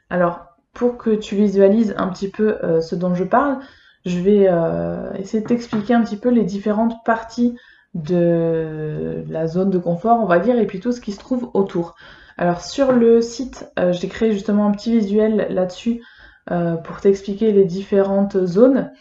Alors, 0.10 0.56
pour 0.74 0.98
que 0.98 1.12
tu 1.12 1.36
visualises 1.36 1.94
un 1.98 2.08
petit 2.10 2.30
peu 2.30 2.58
euh, 2.64 2.82
ce 2.82 2.96
dont 2.96 3.16
je 3.16 3.24
parle, 3.24 3.60
je 4.06 4.20
vais 4.20 4.48
euh, 4.48 5.12
essayer 5.14 5.42
de 5.42 5.48
t'expliquer 5.48 5.94
un 5.94 6.04
petit 6.04 6.18
peu 6.18 6.30
les 6.30 6.44
différentes 6.44 7.04
parties 7.04 7.58
de 7.94 9.24
la 9.30 9.48
zone 9.48 9.70
de 9.70 9.78
confort, 9.78 10.20
on 10.22 10.26
va 10.26 10.40
dire, 10.40 10.58
et 10.60 10.68
puis 10.68 10.80
tout 10.80 10.92
ce 10.92 11.02
qui 11.02 11.12
se 11.12 11.20
trouve 11.20 11.50
autour. 11.54 11.96
Alors 12.38 12.62
sur 12.62 12.92
le 12.92 13.22
site, 13.22 13.72
euh, 13.80 13.94
j'ai 13.94 14.08
créé 14.08 14.32
justement 14.32 14.68
un 14.68 14.72
petit 14.72 14.92
visuel 14.92 15.48
là-dessus 15.50 16.02
pour 16.84 17.02
t'expliquer 17.02 17.52
les 17.52 17.66
différentes 17.66 18.46
zones. 18.46 18.92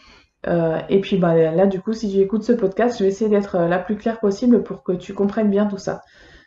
et 0.89 0.99
puis 1.01 1.17
bah, 1.17 1.35
là, 1.51 1.67
du 1.67 1.79
coup, 1.79 1.93
si 1.93 2.11
tu 2.11 2.17
écoutes 2.17 2.41
ce 2.43 2.53
podcast, 2.53 2.97
je 2.97 3.03
vais 3.03 3.09
essayer 3.11 3.29
d'être 3.29 3.59
la 3.59 3.77
plus 3.77 3.97
claire 3.97 4.19
possible 4.19 4.63
pour 4.63 4.81
que 4.81 4.93
tu 4.93 5.13
comprennes 5.13 5.51
bien 5.51 5.67
tout 5.67 5.77
ça. 5.77 6.01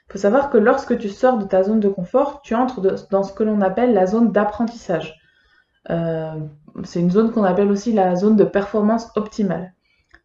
Il 0.08 0.12
faut 0.14 0.18
savoir 0.18 0.48
que 0.50 0.56
lorsque 0.56 0.98
tu 0.98 1.08
sors 1.08 1.38
de 1.38 1.44
ta 1.44 1.62
zone 1.62 1.80
de 1.80 1.88
confort, 1.88 2.40
tu 2.42 2.56
entres 2.56 2.80
dans 3.10 3.22
ce 3.22 3.32
que 3.32 3.44
l'on 3.44 3.60
appelle 3.60 3.92
la 3.92 4.06
zone 4.06 4.32
d'apprentissage. 4.32 5.14
Euh, 5.90 6.32
c'est 6.84 7.00
une 7.00 7.10
zone 7.10 7.30
qu'on 7.30 7.44
appelle 7.44 7.70
aussi 7.70 7.92
la 7.92 8.14
zone 8.14 8.36
de 8.36 8.44
performance 8.44 9.08
optimale. 9.16 9.74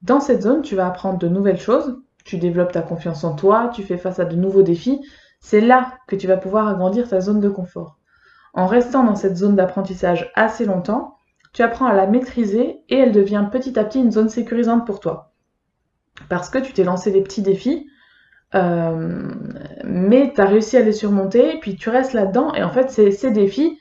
Dans 0.01 0.21
cette 0.21 0.41
zone, 0.41 0.61
tu 0.61 0.75
vas 0.75 0.87
apprendre 0.87 1.17
de 1.19 1.27
nouvelles 1.27 1.59
choses, 1.59 1.97
tu 2.23 2.37
développes 2.37 2.71
ta 2.71 2.81
confiance 2.81 3.23
en 3.23 3.35
toi, 3.35 3.71
tu 3.73 3.83
fais 3.83 3.97
face 3.97 4.19
à 4.19 4.25
de 4.25 4.35
nouveaux 4.35 4.63
défis. 4.63 5.01
C'est 5.43 5.61
là 5.61 5.97
que 6.07 6.15
tu 6.15 6.25
vas 6.25 6.37
pouvoir 6.37 6.69
agrandir 6.69 7.07
ta 7.09 7.19
zone 7.19 7.41
de 7.41 7.49
confort. 7.49 7.99
En 8.53 8.65
restant 8.65 9.03
dans 9.03 9.15
cette 9.15 9.35
zone 9.35 9.57
d'apprentissage 9.57 10.31
assez 10.35 10.63
longtemps, 10.63 11.17
tu 11.51 11.61
apprends 11.61 11.85
à 11.85 11.93
la 11.93 12.07
maîtriser 12.07 12.81
et 12.87 12.97
elle 12.97 13.11
devient 13.11 13.45
petit 13.51 13.77
à 13.77 13.83
petit 13.83 13.99
une 13.99 14.11
zone 14.11 14.29
sécurisante 14.29 14.87
pour 14.87 15.01
toi. 15.01 15.33
Parce 16.29 16.49
que 16.49 16.59
tu 16.59 16.71
t'es 16.71 16.85
lancé 16.85 17.11
des 17.11 17.21
petits 17.21 17.41
défis, 17.41 17.85
euh, 18.55 19.33
mais 19.83 20.31
tu 20.33 20.39
as 20.39 20.45
réussi 20.45 20.77
à 20.77 20.81
les 20.81 20.93
surmonter, 20.93 21.59
puis 21.59 21.75
tu 21.75 21.89
restes 21.89 22.13
là-dedans, 22.13 22.53
et 22.53 22.63
en 22.63 22.71
fait, 22.71 22.89
ces, 22.89 23.31
défis 23.31 23.77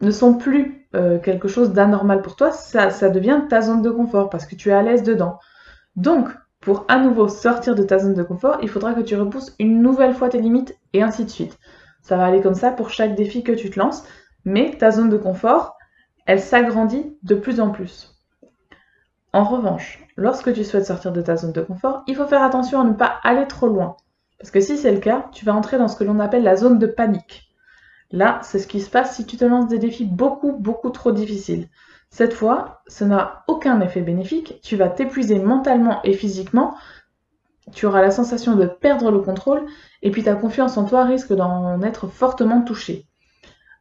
ne 0.00 0.10
sont 0.10 0.34
plus 0.34 0.88
euh, 0.94 1.18
quelque 1.18 1.48
chose 1.48 1.72
d'anormal 1.72 2.22
pour 2.22 2.34
toi, 2.34 2.50
ça, 2.50 2.88
ça 2.88 3.10
devient 3.10 3.42
ta 3.50 3.60
zone 3.60 3.82
de 3.82 3.90
confort, 3.90 4.30
parce 4.30 4.46
que 4.46 4.54
tu 4.54 4.70
es 4.70 4.72
à 4.72 4.82
l'aise 4.82 5.02
dedans. 5.02 5.38
Donc, 5.96 6.28
pour 6.62 6.84
à 6.88 6.98
nouveau 6.98 7.28
sortir 7.28 7.74
de 7.74 7.82
ta 7.82 7.98
zone 7.98 8.14
de 8.14 8.22
confort, 8.22 8.58
il 8.62 8.68
faudra 8.68 8.94
que 8.94 9.00
tu 9.00 9.16
repousses 9.16 9.54
une 9.58 9.82
nouvelle 9.82 10.14
fois 10.14 10.28
tes 10.28 10.40
limites, 10.40 10.78
et 10.92 11.02
ainsi 11.02 11.24
de 11.24 11.30
suite. 11.30 11.58
Ça 12.02 12.16
va 12.16 12.24
aller 12.24 12.40
comme 12.40 12.54
ça 12.54 12.70
pour 12.70 12.90
chaque 12.90 13.16
défi 13.16 13.42
que 13.42 13.52
tu 13.52 13.68
te 13.68 13.78
lances, 13.78 14.04
mais 14.44 14.70
ta 14.78 14.92
zone 14.92 15.10
de 15.10 15.16
confort, 15.16 15.76
elle 16.24 16.40
s'agrandit 16.40 17.16
de 17.24 17.34
plus 17.34 17.60
en 17.60 17.70
plus. 17.70 18.14
En 19.32 19.44
revanche, 19.44 20.06
lorsque 20.16 20.52
tu 20.52 20.62
souhaites 20.62 20.86
sortir 20.86 21.12
de 21.12 21.20
ta 21.20 21.36
zone 21.36 21.52
de 21.52 21.62
confort, 21.62 22.04
il 22.06 22.14
faut 22.14 22.26
faire 22.26 22.42
attention 22.42 22.80
à 22.80 22.84
ne 22.84 22.92
pas 22.92 23.18
aller 23.24 23.46
trop 23.48 23.66
loin. 23.66 23.96
Parce 24.38 24.50
que 24.52 24.60
si 24.60 24.76
c'est 24.76 24.92
le 24.92 25.00
cas, 25.00 25.26
tu 25.32 25.44
vas 25.44 25.54
entrer 25.54 25.78
dans 25.78 25.88
ce 25.88 25.96
que 25.96 26.04
l'on 26.04 26.20
appelle 26.20 26.44
la 26.44 26.56
zone 26.56 26.78
de 26.78 26.86
panique. 26.86 27.51
Là, 28.12 28.40
c'est 28.42 28.58
ce 28.58 28.66
qui 28.66 28.80
se 28.80 28.90
passe 28.90 29.16
si 29.16 29.26
tu 29.26 29.36
te 29.36 29.44
lances 29.44 29.68
des 29.68 29.78
défis 29.78 30.04
beaucoup, 30.04 30.52
beaucoup 30.52 30.90
trop 30.90 31.12
difficiles. 31.12 31.68
Cette 32.10 32.34
fois, 32.34 32.82
ça 32.86 33.06
n'a 33.06 33.42
aucun 33.48 33.80
effet 33.80 34.02
bénéfique, 34.02 34.60
tu 34.62 34.76
vas 34.76 34.90
t'épuiser 34.90 35.38
mentalement 35.38 36.02
et 36.04 36.12
physiquement, 36.12 36.74
tu 37.72 37.86
auras 37.86 38.02
la 38.02 38.10
sensation 38.10 38.54
de 38.54 38.66
perdre 38.66 39.10
le 39.10 39.20
contrôle, 39.20 39.64
et 40.02 40.10
puis 40.10 40.22
ta 40.22 40.34
confiance 40.34 40.76
en 40.76 40.84
toi 40.84 41.04
risque 41.04 41.32
d'en 41.32 41.80
être 41.80 42.08
fortement 42.08 42.60
touchée. 42.60 43.06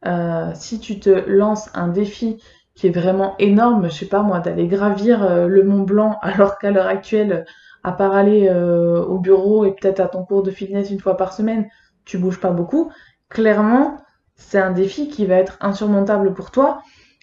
Euh, 0.05 0.51
si 0.55 0.79
tu 0.79 0.99
te 0.99 1.09
lances 1.09 1.69
un 1.73 1.89
défi 1.89 2.41
qui 2.73 2.87
est 2.87 2.91
vraiment 2.91 3.35
énorme, 3.37 3.89
je 3.89 3.95
sais 3.95 4.05
pas 4.05 4.23
moi, 4.23 4.39
d'aller 4.39 4.67
gravir 4.67 5.23
euh, 5.23 5.47
le 5.47 5.63
Mont 5.63 5.83
Blanc 5.83 6.17
alors 6.21 6.57
qu'à 6.57 6.71
l'heure 6.71 6.87
actuelle, 6.87 7.45
à 7.83 7.91
part 7.91 8.13
aller 8.13 8.47
euh, 8.49 9.03
au 9.03 9.19
bureau 9.19 9.65
et 9.65 9.73
peut-être 9.73 9.99
à 9.99 10.07
ton 10.07 10.23
cours 10.23 10.43
de 10.43 10.51
fitness 10.51 10.89
une 10.89 10.99
fois 10.99 11.17
par 11.17 11.33
semaine, 11.33 11.67
tu 12.05 12.17
bouges 12.17 12.39
pas 12.39 12.51
beaucoup. 12.51 12.91
Clairement, 13.29 13.97
c'est 14.41 14.59
un 14.59 14.71
défi 14.71 15.07
qui 15.07 15.25
va 15.25 15.35
être 15.35 15.57
insurmontable 15.61 16.33
pour 16.33 16.51
toi 16.51 16.81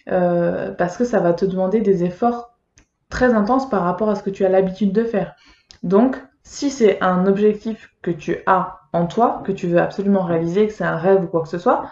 euh, 0.09 0.71
parce 0.71 0.97
que 0.97 1.05
ça 1.05 1.19
va 1.19 1.33
te 1.33 1.45
demander 1.45 1.81
des 1.81 2.03
efforts 2.03 2.57
très 3.09 3.33
intenses 3.33 3.69
par 3.69 3.83
rapport 3.83 4.09
à 4.09 4.15
ce 4.15 4.23
que 4.23 4.29
tu 4.29 4.45
as 4.45 4.49
l'habitude 4.49 4.91
de 4.91 5.03
faire. 5.03 5.35
Donc, 5.83 6.21
si 6.43 6.69
c'est 6.69 7.01
un 7.01 7.27
objectif 7.27 7.91
que 8.01 8.11
tu 8.11 8.37
as 8.45 8.79
en 8.93 9.05
toi, 9.05 9.43
que 9.45 9.51
tu 9.51 9.67
veux 9.67 9.79
absolument 9.79 10.23
réaliser, 10.23 10.67
que 10.67 10.73
c'est 10.73 10.83
un 10.83 10.97
rêve 10.97 11.23
ou 11.23 11.27
quoi 11.27 11.41
que 11.41 11.49
ce 11.49 11.59
soit, 11.59 11.91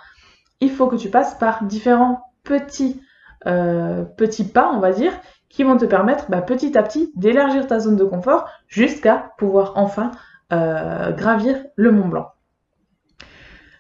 il 0.60 0.72
faut 0.72 0.88
que 0.88 0.96
tu 0.96 1.10
passes 1.10 1.36
par 1.36 1.64
différents 1.64 2.22
petits 2.44 3.02
euh, 3.46 4.06
pas, 4.54 4.72
on 4.74 4.80
va 4.80 4.92
dire, 4.92 5.14
qui 5.50 5.64
vont 5.64 5.78
te 5.78 5.86
permettre 5.86 6.30
bah, 6.30 6.42
petit 6.42 6.78
à 6.78 6.84
petit 6.84 7.12
d'élargir 7.16 7.68
ta 7.68 7.80
zone 7.80 7.96
de 7.96 8.04
confort 8.04 8.50
jusqu'à 8.68 9.32
pouvoir 9.38 9.74
enfin 9.76 10.12
euh, 10.52 11.12
gravir 11.12 11.58
le 11.76 11.92
Mont 11.92 12.08
Blanc. 12.08 12.32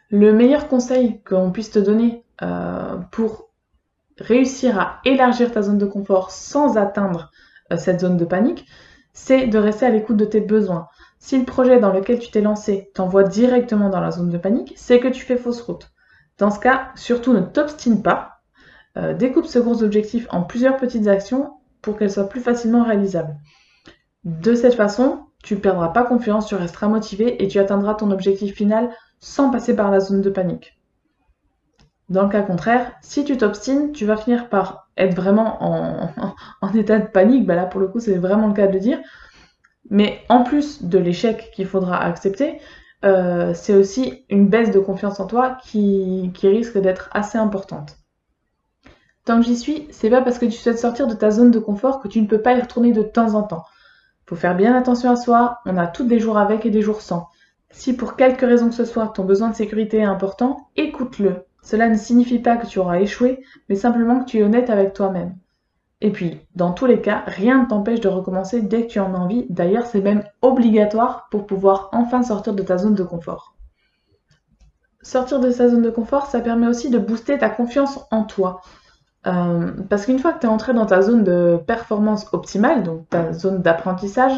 Le 0.10 0.32
meilleur 0.32 0.68
conseil 0.68 1.22
qu'on 1.24 1.52
puisse 1.52 1.72
te 1.72 1.80
donner 1.80 2.24
euh, 2.42 2.98
pour 3.12 3.50
réussir 4.18 4.80
à 4.80 5.00
élargir 5.06 5.52
ta 5.52 5.62
zone 5.62 5.78
de 5.78 5.86
confort 5.86 6.32
sans 6.32 6.78
atteindre 6.78 7.32
euh, 7.72 7.78
cette 7.78 8.00
zone 8.00 8.18
de 8.18 8.26
panique, 8.26 8.66
c'est 9.14 9.48
de 9.48 9.58
rester 9.58 9.86
à 9.86 9.90
l'écoute 9.90 10.18
de 10.18 10.26
tes 10.26 10.40
besoins. 10.40 10.88
Si 11.20 11.38
le 11.38 11.46
projet 11.46 11.80
dans 11.80 11.92
lequel 11.92 12.20
tu 12.20 12.32
t'es 12.32 12.42
lancé 12.42 12.92
t'envoie 12.94 13.24
directement 13.24 13.90
dans 13.90 14.00
la 14.00 14.12
zone 14.12 14.30
de 14.30 14.38
panique, 14.38 14.74
c'est 14.78 15.00
que 15.00 15.08
tu 15.08 15.26
fais 15.26 15.38
fausse 15.38 15.62
route. 15.62 15.90
Dans 16.38 16.52
ce 16.52 16.60
cas, 16.60 16.92
surtout 16.96 17.34
ne 17.34 17.42
t'obstine 17.42 18.02
pas. 18.02 18.42
Euh, 18.96 19.14
découpe 19.14 19.46
ce 19.46 19.60
gros 19.60 19.84
objectif 19.84 20.28
en 20.30 20.44
plusieurs 20.44 20.78
petites 20.78 21.08
actions 21.08 21.54
pour 21.82 21.98
qu'elles 21.98 22.12
soient 22.12 22.30
plus 22.30 22.42
facilement 22.42 22.84
réalisables. 22.84 23.36
De 24.24 24.56
cette 24.56 24.76
façon, 24.76 25.26
tu 25.44 25.56
ne 25.56 25.60
perdras 25.60 25.90
pas 25.90 26.04
confiance, 26.04 26.48
tu 26.48 26.56
resteras 26.56 26.88
motivé 26.88 27.44
et 27.44 27.48
tu 27.48 27.60
atteindras 27.60 27.96
ton 27.96 28.12
objectif 28.12 28.56
final 28.56 28.90
sans 29.19 29.50
passer 29.50 29.75
par 29.75 29.91
la 29.91 30.00
zone 30.00 30.21
de 30.21 30.29
panique. 30.29 30.77
Dans 32.09 32.24
le 32.24 32.29
cas 32.29 32.41
contraire, 32.41 32.93
si 33.01 33.25
tu 33.25 33.38
t'obstines, 33.38 33.91
tu 33.91 34.05
vas 34.05 34.15
finir 34.15 34.50
par 34.50 34.88
être 34.95 35.15
vraiment 35.15 35.62
en, 36.62 36.74
état 36.74 37.00
de 37.00 37.07
panique. 37.07 37.45
Bah 37.45 37.55
là, 37.55 37.65
pour 37.65 37.81
le 37.81 37.88
coup, 37.88 38.00
c'est 38.00 38.17
vraiment 38.17 38.47
le 38.47 38.53
cas 38.53 38.67
de 38.67 38.74
le 38.74 38.79
dire. 38.79 39.00
Mais 39.89 40.21
en 40.29 40.43
plus 40.43 40.83
de 40.83 40.97
l'échec 40.97 41.51
qu'il 41.53 41.65
faudra 41.65 42.01
accepter, 42.01 42.59
euh, 43.05 43.53
c'est 43.53 43.75
aussi 43.75 44.25
une 44.29 44.47
baisse 44.47 44.71
de 44.71 44.79
confiance 44.79 45.19
en 45.19 45.27
toi 45.27 45.57
qui, 45.63 46.31
risque 46.41 46.77
d'être 46.77 47.09
assez 47.13 47.38
importante. 47.38 47.97
Tant 49.25 49.39
que 49.39 49.45
j'y 49.45 49.57
suis, 49.57 49.88
c'est 49.91 50.09
pas 50.09 50.21
parce 50.21 50.39
que 50.39 50.45
tu 50.45 50.53
souhaites 50.53 50.79
sortir 50.79 51.07
de 51.07 51.13
ta 51.13 51.31
zone 51.31 51.51
de 51.51 51.59
confort 51.59 52.01
que 52.01 52.07
tu 52.07 52.21
ne 52.21 52.27
peux 52.27 52.41
pas 52.41 52.53
y 52.53 52.62
retourner 52.62 52.93
de 52.93 53.01
temps 53.03 53.36
en 53.36 53.43
temps. 53.43 53.65
Faut 54.25 54.36
faire 54.36 54.55
bien 54.55 54.75
attention 54.75 55.12
à 55.12 55.15
soi, 55.15 55.59
on 55.65 55.77
a 55.77 55.88
tous 55.88 56.05
des 56.05 56.19
jours 56.19 56.38
avec 56.38 56.65
et 56.65 56.69
des 56.69 56.81
jours 56.81 57.01
sans. 57.01 57.27
Si 57.69 57.95
pour 57.95 58.15
quelque 58.15 58.45
raison 58.45 58.69
que 58.69 58.75
ce 58.75 58.86
soit 58.86 59.07
ton 59.07 59.24
besoin 59.24 59.50
de 59.50 59.55
sécurité 59.55 59.97
est 59.97 60.03
important, 60.03 60.69
écoute-le. 60.75 61.45
Cela 61.62 61.89
ne 61.89 61.97
signifie 61.97 62.39
pas 62.39 62.57
que 62.57 62.65
tu 62.65 62.79
auras 62.79 63.00
échoué, 63.00 63.43
mais 63.67 63.75
simplement 63.75 64.19
que 64.19 64.25
tu 64.25 64.38
es 64.38 64.43
honnête 64.43 64.69
avec 64.69 64.93
toi-même. 64.93 65.36
Et 66.00 66.12
puis, 66.12 66.39
dans 66.55 66.71
tous 66.71 66.86
les 66.86 67.01
cas, 67.01 67.24
rien 67.25 67.63
ne 67.63 67.67
t'empêche 67.67 68.00
de 68.00 68.07
recommencer 68.07 68.62
dès 68.62 68.83
que 68.83 68.91
tu 68.91 69.00
en 69.00 69.13
as 69.15 69.17
envie. 69.17 69.47
D'ailleurs, 69.50 69.88
c'est 69.88 70.01
même 70.01 70.24
obligatoire 70.41 71.27
pour 71.31 71.47
pouvoir 71.47 71.89
enfin 71.91 72.21
sortir 72.24 72.53
de 72.53 72.62
ta 72.62 72.77
zone 72.77 72.93
de 72.93 73.03
confort. 73.03 73.55
Sortir 75.01 75.39
de 75.39 75.50
sa 75.50 75.69
zone 75.69 75.81
de 75.81 75.89
confort, 75.89 76.27
ça 76.27 76.39
permet 76.39 76.67
aussi 76.67 76.89
de 76.89 77.00
booster 77.00 77.38
ta 77.38 77.50
confiance 77.50 78.00
en 78.12 78.24
toi. 78.24 78.62
Euh, 79.25 79.71
parce 79.89 80.05
qu'une 80.05 80.19
fois 80.19 80.33
que 80.33 80.39
tu 80.39 80.45
es 80.45 80.50
entré 80.50 80.74
dans 80.74 80.86
ta 80.86 81.01
zone 81.01 81.24
de 81.24 81.59
performance 81.65 82.27
optimale, 82.31 82.83
donc 82.83 83.09
ta 83.09 83.33
zone 83.33 83.62
d'apprentissage, 83.62 84.38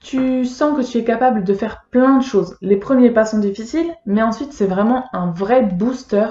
tu 0.00 0.44
sens 0.44 0.76
que 0.76 0.88
tu 0.88 0.98
es 0.98 1.04
capable 1.04 1.44
de 1.44 1.54
faire 1.54 1.86
plein 1.90 2.18
de 2.18 2.24
choses. 2.24 2.56
Les 2.60 2.76
premiers 2.76 3.10
pas 3.10 3.24
sont 3.24 3.38
difficiles, 3.38 3.92
mais 4.06 4.22
ensuite 4.22 4.52
c'est 4.52 4.66
vraiment 4.66 5.04
un 5.12 5.30
vrai 5.30 5.62
booster 5.62 6.28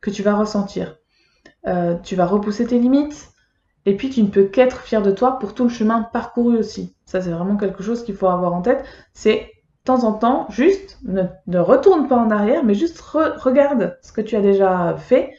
que 0.00 0.10
tu 0.10 0.22
vas 0.22 0.34
ressentir. 0.34 0.96
Euh, 1.66 1.96
tu 2.02 2.16
vas 2.16 2.26
repousser 2.26 2.66
tes 2.66 2.78
limites, 2.78 3.28
et 3.84 3.96
puis 3.96 4.10
tu 4.10 4.22
ne 4.22 4.28
peux 4.28 4.44
qu'être 4.44 4.80
fier 4.80 5.02
de 5.02 5.10
toi 5.10 5.38
pour 5.38 5.54
tout 5.54 5.64
le 5.64 5.70
chemin 5.70 6.02
parcouru 6.02 6.56
aussi. 6.56 6.96
Ça 7.04 7.20
c'est 7.20 7.30
vraiment 7.30 7.56
quelque 7.56 7.82
chose 7.82 8.04
qu'il 8.04 8.14
faut 8.14 8.28
avoir 8.28 8.54
en 8.54 8.62
tête. 8.62 8.84
C'est 9.12 9.36
de 9.82 9.84
temps 9.84 10.04
en 10.04 10.12
temps, 10.12 10.46
juste, 10.48 10.98
ne, 11.04 11.58
retourne 11.58 12.06
pas 12.06 12.16
en 12.16 12.30
arrière, 12.30 12.64
mais 12.64 12.74
juste 12.74 13.00
regarde 13.00 13.98
ce 14.02 14.12
que 14.12 14.20
tu 14.20 14.36
as 14.36 14.40
déjà 14.40 14.96
fait, 14.96 15.32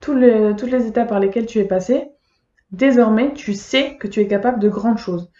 toutes 0.00 0.20
les 0.20 0.86
étapes 0.86 1.08
par 1.08 1.20
lesquelles 1.20 1.46
tu 1.46 1.58
es 1.58 1.64
passé. 1.64 2.10
Désormais, 2.70 3.32
tu 3.32 3.54
sais 3.54 3.96
que 3.96 4.06
tu 4.06 4.20
es 4.20 4.28
capable 4.28 4.58
de 4.58 4.68
grandes 4.68 4.98
choses. 4.98 5.30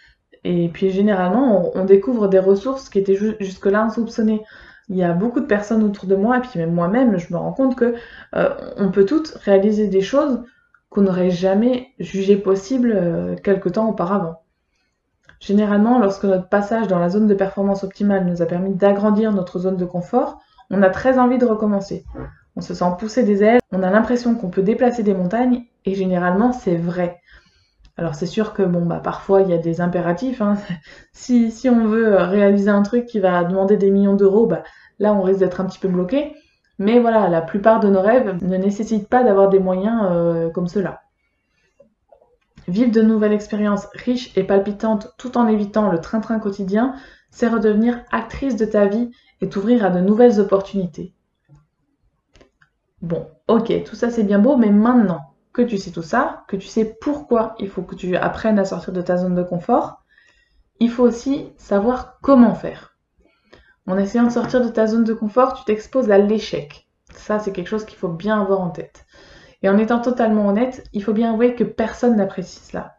Et 0.45 0.69
puis 0.69 0.91
généralement, 0.91 1.71
on, 1.75 1.85
découvre 1.85 2.29
des 2.29 2.39
ressources 2.39 2.89
qui 2.89 2.99
étaient 2.99 3.19
jusque-là 3.41 3.83
insoupçonnées. 3.83 4.43
Il 4.89 4.97
y 4.97 5.03
a 5.03 5.13
beaucoup 5.13 5.41
de 5.41 5.47
personnes 5.47 5.83
autour 5.83 6.07
de 6.07 6.17
moi, 6.17 6.39
et 6.39 6.41
puis 6.41 6.59
même 6.59 6.73
moi-même, 6.73 7.19
je 7.19 7.33
me 7.33 7.39
rends 7.39 7.53
compte 7.53 7.77
que 7.77 7.95
euh, 8.35 8.55
on 8.79 8.91
peut 8.91 9.05
toutes 9.05 9.29
réaliser 9.43 9.89
des 9.89 10.01
choses 10.01 10.43
qu'on 10.89 11.03
n'aurait 11.03 11.31
jamais 11.31 11.89
jugé 11.99 12.37
possible 12.37 12.93
euh, 12.95 13.37
quelque 13.37 13.69
temps 13.69 13.89
auparavant. 13.89 14.41
Généralement, 15.41 15.99
lorsque 15.99 16.25
notre 16.25 16.49
passage 16.49 16.89
dans 16.89 16.99
la 16.99 17.11
zone 17.11 17.27
de 17.27 17.35
performance 17.35 17.85
optimale 17.85 18.25
nous 18.25 18.43
a 18.43 18.47
permis 18.47 18.75
d'agrandir 18.75 19.33
notre 19.33 19.59
zone 19.59 19.77
de 19.77 19.85
confort, 19.85 20.41
on 20.71 20.83
a 20.83 20.91
très 20.91 21.19
envie 21.19 21.39
de 21.39 21.47
recommencer. 21.47 22.05
On 22.57 22.61
se 22.61 22.75
sent 22.75 22.91
pousser 22.99 23.23
des 23.23 23.45
ailes, 23.45 23.61
on 23.71 23.83
a 23.83 23.91
l'impression 23.91 24.35
qu'on 24.35 24.49
peut 24.49 24.63
déplacer 24.63 25.03
des 25.03 25.15
montagnes, 25.15 25.65
et 25.85 25.95
généralement 25.95 26.53
c'est 26.53 26.77
vrai. 26.77 27.21
Alors 27.99 28.15
c'est 28.15 28.27
sûr 28.27 28.55
que 28.55 28.63
bon 28.63 28.87
bah 28.87 29.01
parfois 29.03 29.43
il 29.43 29.51
y 29.51 29.53
a 29.53 29.59
des 29.59 29.81
impératifs. 29.81 30.41
Hein. 30.41 30.57
Si, 31.13 31.69
on 31.69 31.87
veut 31.87 32.15
réaliser 32.17 32.71
un 32.71 32.83
truc 32.83 33.07
qui 33.07 33.19
va 33.19 33.43
demander 33.43 33.77
des 33.77 33.91
millions 33.91 34.15
d'euros, 34.15 34.47
bah, 34.47 34.63
là 35.01 35.13
on 35.13 35.23
risque 35.23 35.41
d'être 35.41 35.61
un 35.61 35.65
petit 35.65 35.81
peu 35.81 35.89
bloqué. 35.89 36.33
Mais 36.79 37.01
voilà, 37.01 37.29
la 37.29 37.43
plupart 37.43 37.81
de 37.81 37.89
nos 37.89 38.01
rêves 38.01 38.39
ne 38.41 38.57
nécessitent 38.57 39.09
pas 39.09 39.25
d'avoir 39.25 39.49
des 39.49 39.59
moyens 39.59 40.01
euh, 40.13 40.49
comme 40.51 40.69
cela. 40.69 41.01
Vivre 42.69 42.93
de 42.93 43.03
nouvelles 43.03 43.33
expériences 43.33 43.89
riches 43.95 44.31
et 44.37 44.45
palpitantes 44.45 45.13
tout 45.19 45.37
en 45.37 45.49
évitant 45.49 45.91
le 45.91 46.01
train-train 46.01 46.39
quotidien, 46.39 46.95
c'est 47.31 47.49
redevenir 47.49 48.05
actrice 48.13 48.55
de 48.55 48.65
ta 48.65 48.87
vie 48.87 49.11
et 49.41 49.49
t'ouvrir 49.49 49.85
à 49.85 49.91
de 49.91 49.99
nouvelles 49.99 50.39
opportunités. 50.39 51.15
Bon, 53.03 53.27
ok, 53.49 53.83
tout 53.85 53.97
ça 53.97 54.11
c'est 54.11 54.23
bien 54.23 54.39
beau, 54.39 54.57
mais 54.57 54.71
maintenant, 54.71 55.28
que 55.53 55.63
tu 55.63 55.79
sais 55.79 55.91
tout 55.91 56.03
ça, 56.03 56.45
que 56.49 56.57
tu 56.57 56.67
sais 56.67 56.97
pourquoi 57.01 57.55
il 57.59 57.69
faut 57.69 57.83
que 57.83 57.95
tu 57.95 58.17
apprennes 58.17 58.59
à 58.59 58.65
sortir 58.65 58.93
de 58.93 59.03
ta 59.03 59.17
zone 59.17 59.35
de 59.35 59.43
confort, 59.43 60.03
il 60.81 60.91
faut 60.91 61.03
aussi 61.03 61.53
savoir 61.57 62.19
comment 62.21 62.55
faire. 62.55 62.97
En 63.87 63.97
essayant 63.97 64.25
de 64.25 64.33
sortir 64.33 64.63
de 64.63 64.69
ta 64.69 64.87
zone 64.87 65.05
de 65.05 65.15
confort, 65.15 65.55
tu 65.55 65.65
t'exposes 65.65 66.11
à 66.11 66.19
l'échec. 66.19 66.89
Ça, 67.15 67.39
c'est 67.39 67.53
quelque 67.53 67.69
chose 67.69 67.87
qu'il 67.87 67.99
faut 67.99 68.09
bien 68.09 68.41
avoir 68.41 68.61
en 68.61 68.71
tête. 68.71 69.07
Et 69.63 69.69
en 69.69 69.79
étant 69.79 70.01
totalement 70.01 70.47
honnête, 70.47 70.85
il 70.93 71.03
faut 71.03 71.13
bien 71.13 71.33
avouer 71.33 71.55
que 71.55 71.65
personne 71.65 72.17
n'apprécie 72.17 72.61
cela. 72.61 72.97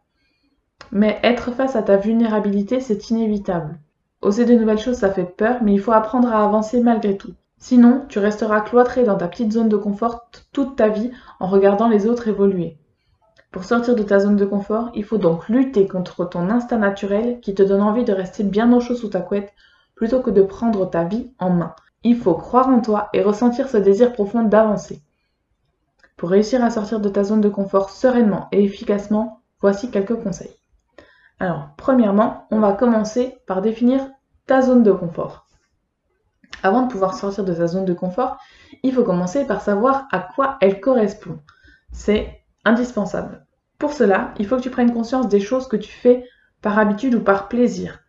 Mais 0.92 1.20
être 1.24 1.52
face 1.52 1.76
à 1.76 1.84
ta 1.84 1.98
vulnérabilité, 1.98 2.82
c'est 2.82 3.10
inévitable. 3.12 3.80
Oser 4.22 4.46
de 4.46 4.56
nouvelles 4.56 4.80
choses, 4.80 4.98
ça 4.98 5.12
fait 5.12 5.24
peur, 5.24 5.64
mais 5.64 5.74
il 5.74 5.80
faut 5.80 5.94
apprendre 5.94 6.30
à 6.34 6.44
avancer 6.44 6.82
malgré 6.82 7.16
tout. 7.16 7.34
Sinon, 7.60 8.06
tu 8.08 8.20
resteras 8.20 8.62
cloîtré 8.62 9.04
dans 9.04 9.18
ta 9.18 9.28
petite 9.28 9.52
zone 9.52 9.68
de 9.68 9.76
confort 9.76 10.30
toute 10.54 10.78
ta 10.78 10.88
vie 10.88 11.12
en 11.42 11.48
regardant 11.48 11.90
les 11.90 12.08
autres 12.08 12.30
évoluer. 12.30 12.78
Pour 13.52 13.66
sortir 13.66 13.96
de 13.96 14.04
ta 14.04 14.20
zone 14.20 14.38
de 14.38 14.46
confort, 14.46 14.92
il 14.94 15.04
faut 15.04 15.18
donc 15.18 15.50
lutter 15.50 15.88
contre 15.88 16.24
ton 16.24 16.50
instinct 16.50 16.78
naturel 16.78 17.42
qui 17.42 17.54
te 17.54 17.62
donne 17.62 17.82
envie 17.82 18.06
de 18.06 18.14
rester 18.14 18.44
bien 18.44 18.72
au 18.72 18.80
chaud 18.80 18.96
sous 18.96 19.10
ta 19.10 19.20
couette 19.20 19.52
plutôt 19.96 20.22
que 20.22 20.30
de 20.30 20.42
prendre 20.42 20.90
ta 20.90 21.04
vie 21.04 21.32
en 21.38 21.50
main. 21.50 21.76
Il 22.04 22.16
faut 22.16 22.34
croire 22.34 22.70
en 22.70 22.80
toi 22.80 23.10
et 23.12 23.22
ressentir 23.22 23.68
ce 23.68 23.76
désir 23.76 24.14
profond 24.14 24.44
d'avancer. 24.44 25.02
Pour 26.16 26.30
réussir 26.30 26.64
à 26.64 26.70
sortir 26.70 27.02
de 27.02 27.10
ta 27.10 27.26
zone 27.26 27.42
de 27.42 27.50
confort 27.50 27.90
sereinement 27.90 28.48
et 28.54 28.64
efficacement, 28.64 29.42
voici 29.60 29.92
quelques 29.92 30.16
conseils. 30.16 30.56
Alors, 31.40 31.70
premièrement, 31.76 32.46
on 32.52 32.60
va 32.60 32.72
commencer 32.72 33.38
par 33.48 33.62
définir 33.62 34.08
ta 34.46 34.62
zone 34.62 34.84
de 34.84 34.92
confort. 34.94 35.49
Avant 36.64 36.84
de 36.84 36.92
pouvoir 36.92 37.14
sortir 37.14 37.44
de 37.44 37.54
sa 37.54 37.68
zone 37.68 37.86
de 37.86 37.94
confort, 37.94 38.38
il 38.84 38.94
faut 38.94 39.04
commencer 39.04 39.46
par 39.46 39.62
savoir 39.62 40.08
à 40.12 40.20
quoi 40.20 40.58
elle 40.62 40.80
correspond. 40.80 41.40
C'est 41.92 42.42
indispensable. 42.66 43.46
Pour 43.78 43.94
cela, 43.94 44.34
il 44.38 44.46
faut 44.46 44.58
que 44.58 44.62
tu 44.62 44.70
prennes 44.70 44.94
conscience 44.94 45.30
des 45.30 45.40
choses 45.40 45.68
que 45.68 45.78
tu 45.78 45.92
fais 45.92 46.26
par 46.62 46.78
habitude 46.78 47.16
ou 47.16 47.22
par 47.22 47.48
plaisir. 47.48 48.00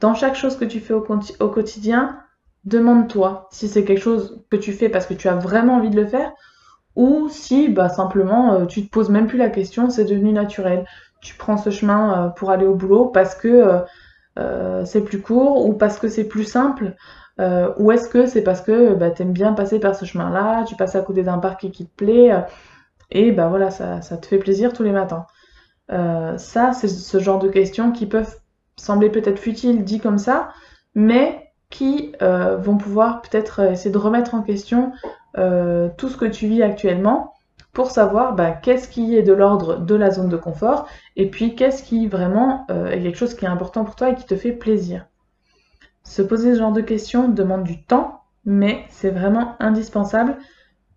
Dans 0.00 0.14
chaque 0.14 0.36
chose 0.36 0.56
que 0.56 0.64
tu 0.64 0.80
fais 0.80 0.94
au, 0.94 1.00
quotidien, 1.00 2.20
demande-toi 2.64 3.48
si 3.50 3.68
c'est 3.68 3.84
quelque 3.84 4.00
chose 4.00 4.44
que 4.50 4.56
tu 4.56 4.72
fais 4.72 4.88
parce 4.88 5.06
que 5.06 5.14
tu 5.14 5.28
as 5.28 5.34
vraiment 5.34 5.76
envie 5.76 5.90
de 5.90 6.00
le 6.00 6.06
faire 6.06 6.32
ou 6.94 7.28
si 7.28 7.68
bah, 7.68 7.88
simplement 7.88 8.54
euh, 8.54 8.66
tu 8.66 8.84
te 8.84 8.90
poses 8.90 9.08
même 9.08 9.26
plus 9.26 9.38
la 9.38 9.48
question, 9.48 9.90
c'est 9.90 10.04
devenu 10.04 10.32
naturel. 10.32 10.84
Tu 11.20 11.34
prends 11.34 11.56
ce 11.56 11.70
chemin 11.70 12.26
euh, 12.26 12.28
pour 12.28 12.50
aller 12.50 12.66
au 12.66 12.74
boulot 12.74 13.06
parce 13.06 13.34
que 13.34 13.82
euh, 14.38 14.84
c'est 14.84 15.02
plus 15.02 15.20
court 15.20 15.66
ou 15.66 15.72
parce 15.72 15.98
que 15.98 16.08
c'est 16.08 16.24
plus 16.24 16.44
simple 16.44 16.94
euh, 17.40 17.72
ou 17.78 17.90
est-ce 17.92 18.08
que 18.08 18.26
c'est 18.26 18.42
parce 18.42 18.60
que 18.60 18.94
bah, 18.94 19.10
tu 19.10 19.24
bien 19.24 19.52
passer 19.52 19.78
par 19.78 19.94
ce 19.94 20.04
chemin-là, 20.04 20.64
tu 20.64 20.76
passes 20.76 20.94
à 20.94 21.00
côté 21.00 21.22
d'un 21.22 21.38
parc 21.38 21.70
qui 21.70 21.86
te 21.86 21.96
plaît, 21.96 22.32
euh, 22.32 22.40
et 23.10 23.32
bah 23.32 23.48
voilà, 23.48 23.70
ça, 23.70 24.00
te 24.00 24.26
fait 24.26 24.38
plaisir 24.38 24.72
tous 24.72 24.82
les 24.82 24.92
matins. 24.92 25.26
Euh, 25.90 26.38
ça, 26.38 26.72
c'est 26.72 26.88
ce 26.88 27.18
genre 27.20 27.38
de 27.38 27.48
questions 27.48 27.92
qui 27.92 28.06
peuvent 28.06 28.38
sembler 28.76 29.10
peut-être 29.10 29.38
futiles 29.38 29.84
dit 29.84 30.00
comme 30.00 30.18
ça, 30.18 30.50
mais 30.94 31.52
qui 31.70 32.14
vont 32.20 32.76
pouvoir 32.76 33.22
peut-être 33.22 33.60
essayer 33.60 33.90
de 33.90 33.98
remettre 33.98 34.34
en 34.34 34.42
question 34.42 34.92
tout 35.34 36.08
ce 36.08 36.16
que 36.16 36.26
tu 36.26 36.46
vis 36.46 36.62
actuellement 36.62 37.34
pour 37.72 37.90
savoir 37.90 38.34
bah, 38.34 38.50
qu'est-ce 38.50 38.88
qui 38.88 39.16
est 39.16 39.22
de 39.22 39.32
l'ordre 39.32 39.78
de 39.78 39.94
la 39.94 40.10
zone 40.10 40.28
de 40.28 40.36
confort 40.36 40.86
et 41.16 41.30
puis 41.30 41.54
qu'est-ce 41.54 41.82
qui 41.82 42.06
vraiment 42.08 42.66
est 42.68 43.02
quelque 43.02 43.16
chose 43.16 43.34
qui 43.34 43.46
est 43.46 43.48
important 43.48 43.84
pour 43.84 43.96
toi 43.96 44.10
et 44.10 44.14
qui 44.14 44.26
te 44.26 44.36
fait 44.36 44.52
plaisir. 44.52 45.06
Se 46.04 46.22
poser 46.22 46.54
ce 46.54 46.58
genre 46.58 46.72
de 46.72 46.80
questions 46.80 47.28
demande 47.28 47.64
du 47.64 47.82
temps, 47.84 48.22
mais 48.44 48.84
c'est 48.90 49.10
vraiment 49.10 49.56
indispensable 49.60 50.36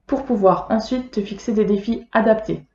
pour 0.07 0.23
pouvoir 0.23 0.67
ensuite 0.69 1.11
te 1.11 1.21
fixer 1.21 1.53
des 1.53 1.65
défis 1.65 2.07
adaptés. 2.11 2.65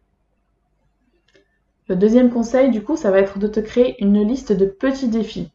Le 1.88 1.96
deuxième 1.96 2.30
conseil, 2.30 2.70
du 2.70 2.82
coup, 2.82 2.96
ça 2.96 3.10
va 3.10 3.18
être 3.18 3.38
de 3.38 3.48
te 3.48 3.60
créer 3.60 4.02
une 4.02 4.22
liste 4.22 4.52
de 4.52 4.66
petits 4.66 5.08
défis. 5.08 5.50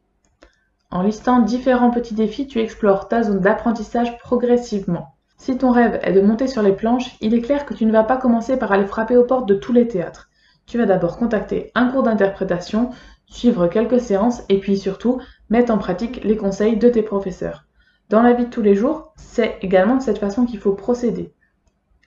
En 0.92 1.02
listant 1.02 1.40
différents 1.40 1.92
petits 1.92 2.14
défis, 2.14 2.48
tu 2.48 2.60
explores 2.60 3.08
ta 3.08 3.24
zone 3.24 3.40
d'apprentissage 3.40 4.18
progressivement. 4.18 5.16
Si 5.38 5.58
ton 5.58 5.72
rêve 5.72 6.00
est 6.04 6.14
de 6.14 6.22
monter 6.22 6.48
sur 6.48 6.62
les 6.62 6.74
planches, 6.74 7.16
il 7.22 7.34
est 7.34 7.42
clair 7.42 7.66
que 7.66 7.74
tu 7.74 7.86
ne 7.86 7.92
vas 7.92 8.04
pas 8.04 8.18
commencer 8.18 8.58
par 8.58 8.72
aller 8.72 8.86
frapper 8.86 9.18
aux 9.18 9.26
portes 9.26 9.48
de 9.48 9.56
tous 9.56 9.74
les 9.74 9.88
théâtres. 9.88 10.30
Tu 10.66 10.78
vas 10.78 10.86
d'abord 10.86 11.18
contacter 11.18 11.72
un 11.76 11.90
cours 11.90 12.04
d'interprétation, 12.04 12.90
suivre 13.28 13.68
quelques 13.68 14.00
séances 14.00 14.44
et 14.50 14.60
puis 14.60 14.78
surtout 14.78 15.22
mettre 15.50 15.74
en 15.74 15.78
pratique 15.78 16.24
les 16.24 16.38
conseils 16.38 16.78
de 16.78 16.90
tes 16.90 17.04
professeurs. 17.04 17.66
Dans 18.10 18.22
la 18.22 18.34
vie 18.34 18.46
de 18.46 18.50
tous 18.50 18.62
les 18.62 18.76
jours, 18.76 19.14
c'est 19.16 19.58
également 19.62 19.98
de 19.98 20.02
cette 20.02 20.20
façon 20.20 20.46
qu'il 20.46 20.60
faut 20.60 20.74
procéder. 20.74 21.34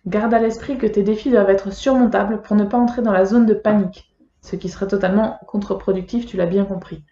Garde 0.07 0.33
à 0.33 0.39
l'esprit 0.39 0.79
que 0.79 0.87
tes 0.87 1.03
défis 1.03 1.31
doivent 1.31 1.51
être 1.51 1.73
surmontables 1.73 2.43
pour 2.43 2.57
ne 2.57 2.65
pas 2.65 2.79
entrer 2.79 3.03
dans 3.03 3.13
la 3.13 3.25
zone 3.25 3.47
de 3.47 3.55
panique, 3.55 4.09
ce 4.41 4.57
qui 4.57 4.69
serait 4.69 4.87
totalement 4.87 5.39
contre-productif, 5.47 6.27
tu 6.27 6.37
l'as 6.37 6.47
bien 6.47 6.65
compris. 6.65 7.05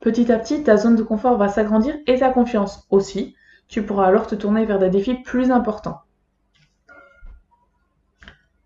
Petit 0.00 0.30
à 0.30 0.38
petit, 0.38 0.62
ta 0.62 0.76
zone 0.76 0.96
de 0.96 1.02
confort 1.02 1.36
va 1.36 1.48
s'agrandir 1.48 1.96
et 2.06 2.18
ta 2.18 2.30
confiance 2.30 2.86
aussi. 2.90 3.34
Tu 3.66 3.82
pourras 3.82 4.06
alors 4.06 4.26
te 4.26 4.34
tourner 4.34 4.64
vers 4.64 4.78
des 4.78 4.90
défis 4.90 5.16
plus 5.16 5.50
importants. 5.50 6.02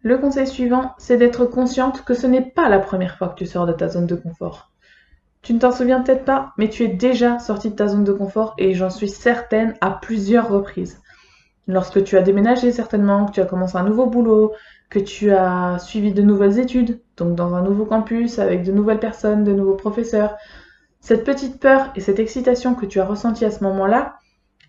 Le 0.02 0.18
conseil 0.18 0.46
suivant, 0.46 0.94
c'est 0.98 1.16
d'être 1.16 1.46
consciente 1.46 2.04
que 2.04 2.14
ce 2.14 2.26
n'est 2.26 2.50
pas 2.50 2.68
la 2.68 2.80
première 2.80 3.16
fois 3.16 3.28
que 3.28 3.36
tu 3.36 3.46
sors 3.46 3.66
de 3.66 3.72
ta 3.72 3.88
zone 3.88 4.06
de 4.06 4.16
confort. 4.16 4.71
Tu 5.42 5.54
ne 5.54 5.58
t'en 5.58 5.72
souviens 5.72 6.00
peut-être 6.02 6.24
pas, 6.24 6.52
mais 6.56 6.68
tu 6.68 6.84
es 6.84 6.88
déjà 6.88 7.40
sorti 7.40 7.70
de 7.70 7.74
ta 7.74 7.88
zone 7.88 8.04
de 8.04 8.12
confort 8.12 8.54
et 8.58 8.74
j'en 8.74 8.90
suis 8.90 9.08
certaine 9.08 9.74
à 9.80 9.90
plusieurs 9.90 10.48
reprises. 10.48 11.02
Lorsque 11.66 12.04
tu 12.04 12.16
as 12.16 12.22
déménagé 12.22 12.70
certainement, 12.70 13.26
que 13.26 13.32
tu 13.32 13.40
as 13.40 13.46
commencé 13.46 13.76
un 13.76 13.82
nouveau 13.82 14.06
boulot, 14.06 14.52
que 14.88 15.00
tu 15.00 15.32
as 15.32 15.78
suivi 15.80 16.12
de 16.12 16.22
nouvelles 16.22 16.60
études, 16.60 17.00
donc 17.16 17.34
dans 17.34 17.54
un 17.54 17.62
nouveau 17.62 17.86
campus 17.86 18.38
avec 18.38 18.62
de 18.62 18.70
nouvelles 18.70 19.00
personnes, 19.00 19.42
de 19.42 19.52
nouveaux 19.52 19.74
professeurs, 19.74 20.36
cette 21.00 21.24
petite 21.24 21.58
peur 21.58 21.90
et 21.96 22.00
cette 22.00 22.20
excitation 22.20 22.76
que 22.76 22.86
tu 22.86 23.00
as 23.00 23.04
ressentie 23.04 23.44
à 23.44 23.50
ce 23.50 23.64
moment-là, 23.64 24.14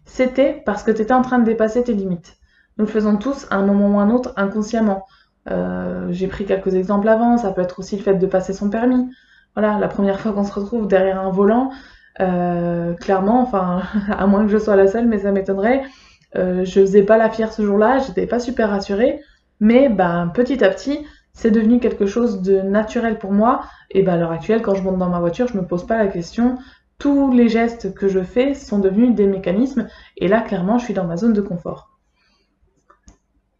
c'était 0.05 0.63
parce 0.65 0.81
que 0.81 0.89
tu 0.89 1.03
étais 1.03 1.13
en 1.13 1.21
train 1.21 1.37
de 1.37 1.45
dépasser 1.45 1.83
tes 1.83 1.93
limites. 1.93 2.37
Nous 2.77 2.85
le 2.85 2.91
faisons 2.91 3.17
tous 3.17 3.45
à 3.51 3.57
un 3.57 3.65
moment 3.65 3.95
ou 3.95 3.99
à 3.99 4.03
un 4.03 4.09
autre 4.09 4.33
inconsciemment. 4.37 5.05
Euh, 5.51 6.07
j'ai 6.09 6.27
pris 6.27 6.45
quelques 6.45 6.73
exemples 6.73 7.07
avant, 7.07 7.37
ça 7.37 7.51
peut 7.51 7.61
être 7.61 7.79
aussi 7.79 7.95
le 7.95 8.01
fait 8.01 8.15
de 8.15 8.25
passer 8.25 8.53
son 8.53 8.71
permis. 8.71 9.07
Voilà, 9.55 9.77
la 9.79 9.87
première 9.87 10.19
fois 10.19 10.33
qu'on 10.33 10.43
se 10.43 10.53
retrouve 10.53 10.87
derrière 10.87 11.19
un 11.19 11.29
volant, 11.29 11.71
euh, 12.19 12.93
clairement, 12.93 13.41
enfin, 13.41 13.83
à 14.09 14.25
moins 14.27 14.45
que 14.45 14.51
je 14.51 14.57
sois 14.57 14.75
la 14.75 14.87
seule, 14.87 15.07
mais 15.07 15.19
ça 15.19 15.31
m'étonnerait, 15.31 15.83
euh, 16.35 16.65
je 16.65 16.81
faisais 16.81 17.03
pas 17.03 17.17
la 17.17 17.29
fière 17.29 17.53
ce 17.53 17.63
jour-là, 17.63 17.99
j'étais 17.99 18.25
pas 18.25 18.39
super 18.39 18.69
rassurée, 18.69 19.21
mais 19.59 19.89
ben, 19.89 20.31
petit 20.33 20.63
à 20.63 20.69
petit, 20.69 21.05
c'est 21.33 21.51
devenu 21.51 21.79
quelque 21.79 22.05
chose 22.05 22.41
de 22.41 22.61
naturel 22.61 23.17
pour 23.17 23.31
moi. 23.31 23.61
Et 23.91 24.03
ben, 24.03 24.13
à 24.13 24.17
l'heure 24.17 24.31
actuelle, 24.31 24.61
quand 24.61 24.75
je 24.75 24.83
monte 24.83 24.97
dans 24.97 25.09
ma 25.09 25.19
voiture, 25.19 25.47
je 25.47 25.57
me 25.57 25.65
pose 25.65 25.85
pas 25.85 25.97
la 25.97 26.07
question. 26.07 26.57
Tous 26.99 27.31
les 27.31 27.49
gestes 27.49 27.93
que 27.93 28.07
je 28.07 28.21
fais 28.21 28.53
sont 28.53 28.79
devenus 28.79 29.15
des 29.15 29.27
mécanismes, 29.27 29.87
et 30.17 30.27
là, 30.27 30.41
clairement, 30.41 30.77
je 30.77 30.85
suis 30.85 30.93
dans 30.93 31.05
ma 31.05 31.17
zone 31.17 31.33
de 31.33 31.41
confort. 31.41 31.89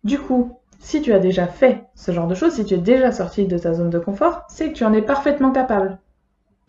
Du 0.04 0.20
coup, 0.20 0.60
si 0.84 1.02
tu 1.02 1.13
as 1.13 1.20
déjà 1.20 1.48
fait 1.48 1.86
ce 1.96 2.12
genre 2.12 2.28
de 2.28 2.36
choses, 2.36 2.54
si 2.54 2.66
tu 2.66 2.74
es 2.74 2.78
déjà 2.78 3.13
sorti 3.13 3.48
de 3.48 3.58
ta 3.58 3.74
zone 3.74 3.90
de 3.90 4.00
confort, 4.00 4.44
c'est 4.50 4.70
que 4.70 4.74
tu 4.74 4.84
en 4.84 4.92
es 4.92 5.02
parfaitement 5.02 5.52
capable. 5.52 5.98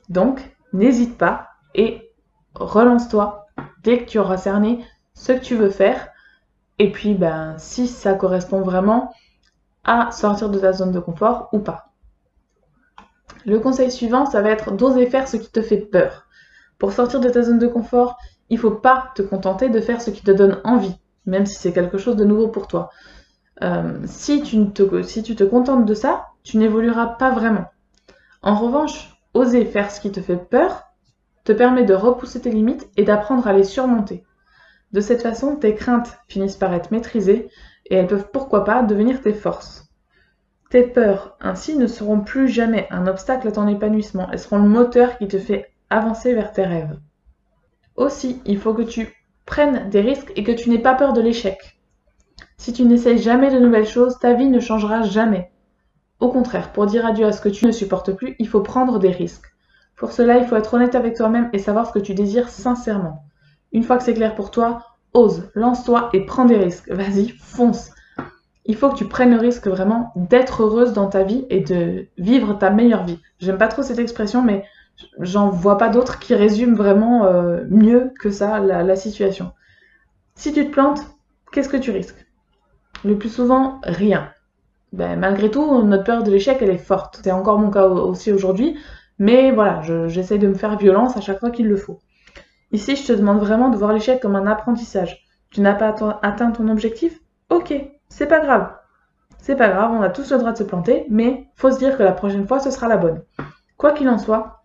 Donc, 0.08 0.56
n'hésite 0.72 1.18
pas 1.18 1.48
et 1.74 2.12
relance-toi 2.54 3.48
dès 3.82 3.98
que 3.98 4.04
tu 4.08 4.20
auras 4.20 4.36
cerné 4.36 4.84
ce 5.14 5.32
que 5.32 5.40
tu 5.40 5.56
veux 5.56 5.68
faire. 5.68 6.10
Et 6.78 6.92
puis, 6.92 7.14
ben, 7.14 7.56
si 7.58 7.88
ça 7.88 8.14
correspond 8.14 8.60
vraiment 8.60 9.12
à 9.82 10.12
sortir 10.12 10.48
de 10.48 10.60
ta 10.60 10.72
zone 10.72 10.92
de 10.92 11.00
confort 11.00 11.48
ou 11.52 11.58
pas. 11.58 11.88
Le 13.44 13.58
conseil 13.58 13.90
suivant, 13.90 14.26
ça 14.26 14.42
va 14.42 14.50
être 14.50 14.70
d'oser 14.70 15.06
faire 15.06 15.26
ce 15.26 15.36
qui 15.36 15.50
te 15.50 15.60
fait 15.60 15.78
peur. 15.78 16.26
Pour 16.78 16.92
sortir 16.92 17.18
de 17.18 17.28
ta 17.28 17.42
zone 17.42 17.58
de 17.58 17.66
confort, 17.66 18.16
il 18.48 18.56
ne 18.56 18.60
faut 18.60 18.70
pas 18.70 19.10
te 19.16 19.22
contenter 19.22 19.70
de 19.70 19.80
faire 19.80 20.00
ce 20.00 20.10
qui 20.10 20.22
te 20.22 20.30
donne 20.30 20.60
envie, 20.62 20.94
même 21.26 21.46
si 21.46 21.56
c'est 21.56 21.72
quelque 21.72 21.98
chose 21.98 22.16
de 22.16 22.24
nouveau 22.24 22.46
pour 22.46 22.68
toi. 22.68 22.90
Euh, 23.62 24.00
si, 24.06 24.42
tu 24.42 24.70
te, 24.70 25.02
si 25.02 25.22
tu 25.22 25.36
te 25.36 25.44
contentes 25.44 25.86
de 25.86 25.94
ça, 25.94 26.26
tu 26.42 26.58
n'évolueras 26.58 27.06
pas 27.06 27.30
vraiment. 27.30 27.66
En 28.42 28.56
revanche, 28.56 29.16
oser 29.32 29.64
faire 29.64 29.90
ce 29.90 30.00
qui 30.00 30.10
te 30.12 30.20
fait 30.20 30.36
peur 30.36 30.84
te 31.44 31.52
permet 31.52 31.84
de 31.84 31.94
repousser 31.94 32.40
tes 32.40 32.50
limites 32.50 32.88
et 32.96 33.04
d'apprendre 33.04 33.46
à 33.46 33.52
les 33.52 33.64
surmonter. 33.64 34.24
De 34.92 35.00
cette 35.00 35.22
façon, 35.22 35.56
tes 35.56 35.74
craintes 35.74 36.18
finissent 36.28 36.56
par 36.56 36.72
être 36.72 36.90
maîtrisées 36.90 37.48
et 37.86 37.96
elles 37.96 38.06
peuvent 38.06 38.30
pourquoi 38.32 38.64
pas 38.64 38.82
devenir 38.82 39.20
tes 39.20 39.34
forces. 39.34 39.88
Tes 40.70 40.82
peurs 40.82 41.36
ainsi 41.40 41.76
ne 41.76 41.86
seront 41.86 42.20
plus 42.20 42.48
jamais 42.48 42.88
un 42.90 43.06
obstacle 43.06 43.48
à 43.48 43.52
ton 43.52 43.68
épanouissement, 43.68 44.28
elles 44.32 44.38
seront 44.38 44.58
le 44.58 44.68
moteur 44.68 45.18
qui 45.18 45.28
te 45.28 45.38
fait 45.38 45.72
avancer 45.90 46.34
vers 46.34 46.52
tes 46.52 46.64
rêves. 46.64 46.98
Aussi, 47.96 48.40
il 48.44 48.58
faut 48.58 48.74
que 48.74 48.82
tu 48.82 49.14
prennes 49.46 49.88
des 49.90 50.00
risques 50.00 50.32
et 50.36 50.42
que 50.42 50.52
tu 50.52 50.70
n'aies 50.70 50.78
pas 50.78 50.94
peur 50.94 51.12
de 51.12 51.20
l'échec. 51.20 51.73
Si 52.56 52.72
tu 52.72 52.84
n'essayes 52.84 53.18
jamais 53.18 53.52
de 53.52 53.58
nouvelles 53.58 53.86
choses, 53.86 54.18
ta 54.18 54.34
vie 54.34 54.48
ne 54.48 54.60
changera 54.60 55.02
jamais. 55.02 55.50
Au 56.20 56.30
contraire, 56.30 56.72
pour 56.72 56.86
dire 56.86 57.04
adieu 57.04 57.26
à 57.26 57.32
ce 57.32 57.40
que 57.40 57.48
tu 57.48 57.66
ne 57.66 57.72
supportes 57.72 58.12
plus, 58.12 58.36
il 58.38 58.48
faut 58.48 58.60
prendre 58.60 58.98
des 58.98 59.10
risques. 59.10 59.54
Pour 59.96 60.12
cela, 60.12 60.38
il 60.38 60.46
faut 60.46 60.56
être 60.56 60.74
honnête 60.74 60.94
avec 60.94 61.16
toi-même 61.16 61.50
et 61.52 61.58
savoir 61.58 61.86
ce 61.86 61.92
que 61.92 61.98
tu 61.98 62.14
désires 62.14 62.48
sincèrement. 62.48 63.24
Une 63.72 63.82
fois 63.82 63.96
que 63.96 64.04
c'est 64.04 64.14
clair 64.14 64.34
pour 64.34 64.50
toi, 64.50 64.82
ose, 65.12 65.50
lance-toi 65.54 66.10
et 66.12 66.26
prends 66.26 66.44
des 66.44 66.56
risques. 66.56 66.90
Vas-y, 66.90 67.28
fonce. 67.28 67.90
Il 68.66 68.76
faut 68.76 68.88
que 68.88 68.96
tu 68.96 69.06
prennes 69.06 69.32
le 69.32 69.38
risque 69.38 69.66
vraiment 69.66 70.12
d'être 70.16 70.62
heureuse 70.62 70.92
dans 70.92 71.08
ta 71.08 71.22
vie 71.22 71.44
et 71.50 71.60
de 71.60 72.06
vivre 72.16 72.54
ta 72.54 72.70
meilleure 72.70 73.04
vie. 73.04 73.20
J'aime 73.38 73.58
pas 73.58 73.68
trop 73.68 73.82
cette 73.82 73.98
expression, 73.98 74.42
mais 74.42 74.64
j'en 75.18 75.50
vois 75.50 75.76
pas 75.76 75.88
d'autres 75.88 76.18
qui 76.18 76.34
résument 76.34 76.74
vraiment 76.74 77.26
euh, 77.26 77.64
mieux 77.68 78.12
que 78.20 78.30
ça 78.30 78.60
la, 78.60 78.96
situation. 78.96 79.52
Si 80.34 80.52
tu 80.52 80.64
te 80.66 80.70
plantes, 80.70 81.02
qu'est-ce 81.52 81.68
que 81.68 81.76
tu 81.76 81.90
risques? 81.90 82.23
Le 83.04 83.18
plus 83.18 83.28
souvent, 83.28 83.80
rien. 83.82 84.30
Ben, 84.92 85.18
malgré 85.18 85.50
tout, 85.50 85.82
notre 85.82 86.04
peur 86.04 86.22
de 86.22 86.30
l'échec, 86.30 86.58
elle 86.62 86.70
est 86.70 86.78
forte. 86.78 87.20
C'est 87.22 87.32
encore 87.32 87.58
mon 87.58 87.70
cas 87.70 87.86
aussi 87.86 88.32
aujourd'hui, 88.32 88.78
mais 89.18 89.50
voilà, 89.50 89.82
j'essaie 90.08 90.38
de 90.38 90.48
me 90.48 90.54
faire 90.54 90.78
violence 90.78 91.16
à 91.16 91.20
chaque 91.20 91.40
fois 91.40 91.50
qu'il 91.50 91.68
le 91.68 91.76
faut. 91.76 92.00
Ici, 92.72 92.96
je 92.96 93.06
te 93.06 93.12
demande 93.12 93.40
vraiment 93.40 93.68
de 93.68 93.76
voir 93.76 93.92
l'échec 93.92 94.20
comme 94.20 94.36
un 94.36 94.46
apprentissage. 94.46 95.22
Tu 95.50 95.60
n'as 95.60 95.74
pas 95.74 95.94
atteint 96.22 96.50
ton 96.50 96.68
objectif? 96.68 97.20
Ok, 97.50 97.74
c'est 98.08 98.26
pas 98.26 98.40
grave. 98.40 98.72
C'est 99.38 99.56
pas 99.56 99.68
grave, 99.68 99.92
on 99.92 100.02
a 100.02 100.08
tous 100.08 100.32
le 100.32 100.38
droit 100.38 100.52
de 100.52 100.56
se 100.56 100.64
planter, 100.64 101.04
mais 101.10 101.48
faut 101.56 101.70
se 101.70 101.78
dire 101.78 101.98
que 101.98 102.02
la 102.02 102.12
prochaine 102.12 102.48
fois, 102.48 102.58
ce 102.58 102.70
sera 102.70 102.88
la 102.88 102.96
bonne. 102.96 103.22
Quoi 103.76 103.92
qu'il 103.92 104.08
en 104.08 104.16
soit, 104.16 104.64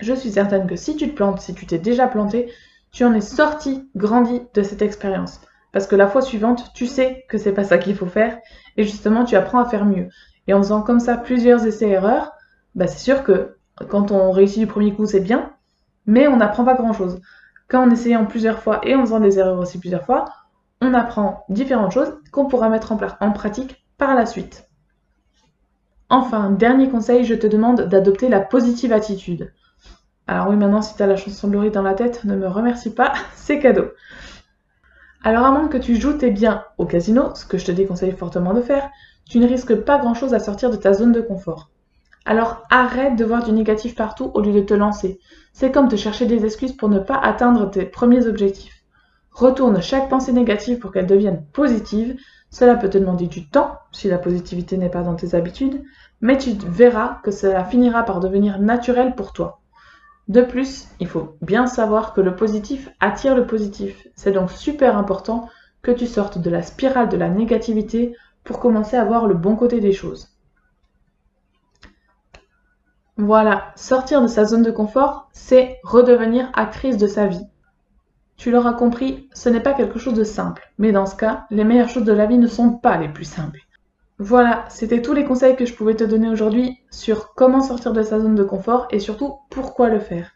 je 0.00 0.14
suis 0.14 0.30
certaine 0.30 0.66
que 0.66 0.76
si 0.76 0.96
tu 0.96 1.10
te 1.10 1.14
plantes, 1.14 1.40
si 1.40 1.54
tu 1.54 1.66
t'es 1.66 1.78
déjà 1.78 2.06
planté, 2.06 2.50
tu 2.92 3.04
en 3.04 3.12
es 3.12 3.20
sorti, 3.20 3.90
grandi 3.94 4.40
de 4.54 4.62
cette 4.62 4.80
expérience. 4.80 5.42
Parce 5.72 5.86
que 5.86 5.96
la 5.96 6.08
fois 6.08 6.22
suivante, 6.22 6.72
tu 6.74 6.86
sais 6.86 7.24
que 7.28 7.38
c'est 7.38 7.52
pas 7.52 7.64
ça 7.64 7.78
qu'il 7.78 7.94
faut 7.94 8.06
faire, 8.06 8.38
et 8.76 8.84
justement, 8.84 9.24
tu 9.24 9.36
apprends 9.36 9.60
à 9.60 9.68
faire 9.68 9.84
mieux. 9.84 10.08
Et 10.46 10.54
en 10.54 10.62
faisant 10.62 10.82
comme 10.82 11.00
ça 11.00 11.16
plusieurs 11.16 11.66
essais-erreurs, 11.66 12.32
bah 12.74 12.86
c'est 12.86 12.98
sûr 12.98 13.22
que 13.22 13.56
quand 13.88 14.10
on 14.10 14.30
réussit 14.30 14.60
du 14.60 14.66
premier 14.66 14.94
coup, 14.94 15.06
c'est 15.06 15.20
bien, 15.20 15.52
mais 16.06 16.26
on 16.26 16.36
n'apprend 16.36 16.64
pas 16.64 16.74
grand-chose. 16.74 17.20
Quand 17.68 17.86
en 17.86 17.90
essayant 17.90 18.24
plusieurs 18.24 18.60
fois 18.60 18.80
et 18.82 18.94
en 18.94 19.02
faisant 19.02 19.20
des 19.20 19.38
erreurs 19.38 19.58
aussi 19.58 19.78
plusieurs 19.78 20.04
fois, 20.04 20.24
on 20.80 20.94
apprend 20.94 21.44
différentes 21.48 21.92
choses 21.92 22.14
qu'on 22.32 22.46
pourra 22.46 22.68
mettre 22.70 22.92
en, 22.92 23.32
pratique 23.32 23.84
par 23.98 24.14
la 24.14 24.26
suite. 24.26 24.68
Enfin, 26.08 26.50
dernier 26.50 26.88
conseil, 26.88 27.24
je 27.24 27.34
te 27.34 27.46
demande 27.46 27.82
d'adopter 27.82 28.28
la 28.28 28.40
positive 28.40 28.92
attitude. 28.92 29.52
Alors 30.26 30.48
oui, 30.48 30.56
maintenant, 30.56 30.82
si 30.82 30.94
tu 30.94 31.04
la 31.04 31.16
chanson 31.16 31.48
de 31.48 31.68
dans 31.68 31.82
la 31.82 31.94
tête, 31.94 32.24
ne 32.24 32.36
me 32.36 32.48
remercie 32.48 32.94
pas, 32.94 33.12
c'est 33.34 33.58
cadeau. 33.58 33.90
Alors 35.24 35.44
à 35.44 35.50
moins 35.50 35.68
que 35.68 35.78
tu 35.78 35.96
joues 35.96 36.12
tes 36.12 36.30
biens 36.30 36.64
au 36.78 36.86
casino, 36.86 37.34
ce 37.34 37.44
que 37.44 37.58
je 37.58 37.66
te 37.66 37.72
déconseille 37.72 38.12
fortement 38.12 38.54
de 38.54 38.60
faire, 38.60 38.88
tu 39.28 39.40
ne 39.40 39.48
risques 39.48 39.74
pas 39.74 39.98
grand-chose 39.98 40.32
à 40.32 40.38
sortir 40.38 40.70
de 40.70 40.76
ta 40.76 40.92
zone 40.92 41.12
de 41.12 41.20
confort. 41.20 41.70
Alors 42.24 42.62
arrête 42.70 43.16
de 43.16 43.24
voir 43.24 43.42
du 43.42 43.52
négatif 43.52 43.94
partout 43.94 44.30
au 44.34 44.40
lieu 44.40 44.52
de 44.52 44.60
te 44.60 44.74
lancer. 44.74 45.18
C'est 45.52 45.72
comme 45.72 45.88
te 45.88 45.96
chercher 45.96 46.26
des 46.26 46.44
excuses 46.44 46.76
pour 46.76 46.88
ne 46.88 46.98
pas 46.98 47.16
atteindre 47.16 47.70
tes 47.70 47.84
premiers 47.84 48.26
objectifs. 48.26 48.84
Retourne 49.32 49.80
chaque 49.80 50.08
pensée 50.08 50.32
négative 50.32 50.78
pour 50.78 50.92
qu'elle 50.92 51.06
devienne 51.06 51.44
positive. 51.52 52.16
Cela 52.50 52.76
peut 52.76 52.90
te 52.90 52.98
demander 52.98 53.26
du 53.26 53.48
temps, 53.48 53.78
si 53.92 54.08
la 54.08 54.18
positivité 54.18 54.76
n'est 54.76 54.88
pas 54.88 55.02
dans 55.02 55.14
tes 55.14 55.34
habitudes, 55.34 55.82
mais 56.20 56.38
tu 56.38 56.50
verras 56.66 57.18
que 57.22 57.30
cela 57.30 57.64
finira 57.64 58.04
par 58.04 58.20
devenir 58.20 58.58
naturel 58.60 59.14
pour 59.14 59.32
toi. 59.32 59.60
De 60.28 60.42
plus, 60.42 60.88
il 61.00 61.08
faut 61.08 61.36
bien 61.40 61.66
savoir 61.66 62.12
que 62.12 62.20
le 62.20 62.36
positif 62.36 62.90
attire 63.00 63.34
le 63.34 63.46
positif. 63.46 64.06
C'est 64.14 64.32
donc 64.32 64.50
super 64.50 64.96
important 64.98 65.48
que 65.80 65.90
tu 65.90 66.06
sortes 66.06 66.38
de 66.38 66.50
la 66.50 66.62
spirale 66.62 67.08
de 67.08 67.16
la 67.16 67.30
négativité 67.30 68.14
pour 68.44 68.60
commencer 68.60 68.96
à 68.96 69.04
voir 69.04 69.26
le 69.26 69.34
bon 69.34 69.56
côté 69.56 69.80
des 69.80 69.92
choses. 69.92 70.28
Voilà, 73.16 73.72
sortir 73.74 74.22
de 74.22 74.26
sa 74.26 74.44
zone 74.44 74.62
de 74.62 74.70
confort, 74.70 75.28
c'est 75.32 75.78
redevenir 75.82 76.50
actrice 76.54 76.98
de 76.98 77.06
sa 77.06 77.26
vie. 77.26 77.46
Tu 78.36 78.50
l'auras 78.52 78.74
compris, 78.74 79.28
ce 79.34 79.48
n'est 79.48 79.60
pas 79.60 79.72
quelque 79.72 79.98
chose 79.98 80.14
de 80.14 80.24
simple, 80.24 80.72
mais 80.78 80.92
dans 80.92 81.06
ce 81.06 81.16
cas, 81.16 81.46
les 81.50 81.64
meilleures 81.64 81.88
choses 81.88 82.04
de 82.04 82.12
la 82.12 82.26
vie 82.26 82.38
ne 82.38 82.46
sont 82.46 82.70
pas 82.70 82.96
les 82.96 83.08
plus 83.08 83.24
simples. 83.24 83.60
Voilà, 84.18 84.64
c'était 84.68 85.02
tous 85.02 85.12
les 85.12 85.24
conseils 85.24 85.56
que 85.56 85.64
je 85.64 85.74
pouvais 85.74 85.96
te 85.96 86.04
donner 86.04 86.28
aujourd'hui 86.28 86.78
sur 86.90 87.34
comment 87.34 87.60
sortir 87.62 87.92
de 87.92 88.02
sa 88.02 88.20
zone 88.20 88.34
de 88.34 88.44
confort 88.44 88.86
et 88.90 88.98
surtout 89.00 89.38
pourquoi 89.50 89.88
le 89.88 90.00
faire. 90.00 90.32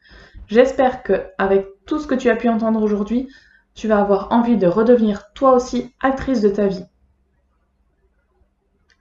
J'espère 0.48 1.02
que 1.02 1.26
avec 1.38 1.66
tout 1.86 1.98
ce 1.98 2.06
que 2.06 2.14
tu 2.14 2.28
as 2.30 2.36
pu 2.36 2.48
entendre 2.48 2.82
aujourd'hui, 2.82 3.28
Tu 3.74 3.88
vas 3.88 4.00
avoir 4.00 4.32
envie 4.32 4.56
de 4.56 4.66
redevenir 4.66 5.32
toi 5.34 5.52
aussi 5.54 5.94
actrice 6.00 6.40
de 6.40 6.48
ta 6.48 6.66
vie. 6.66 6.84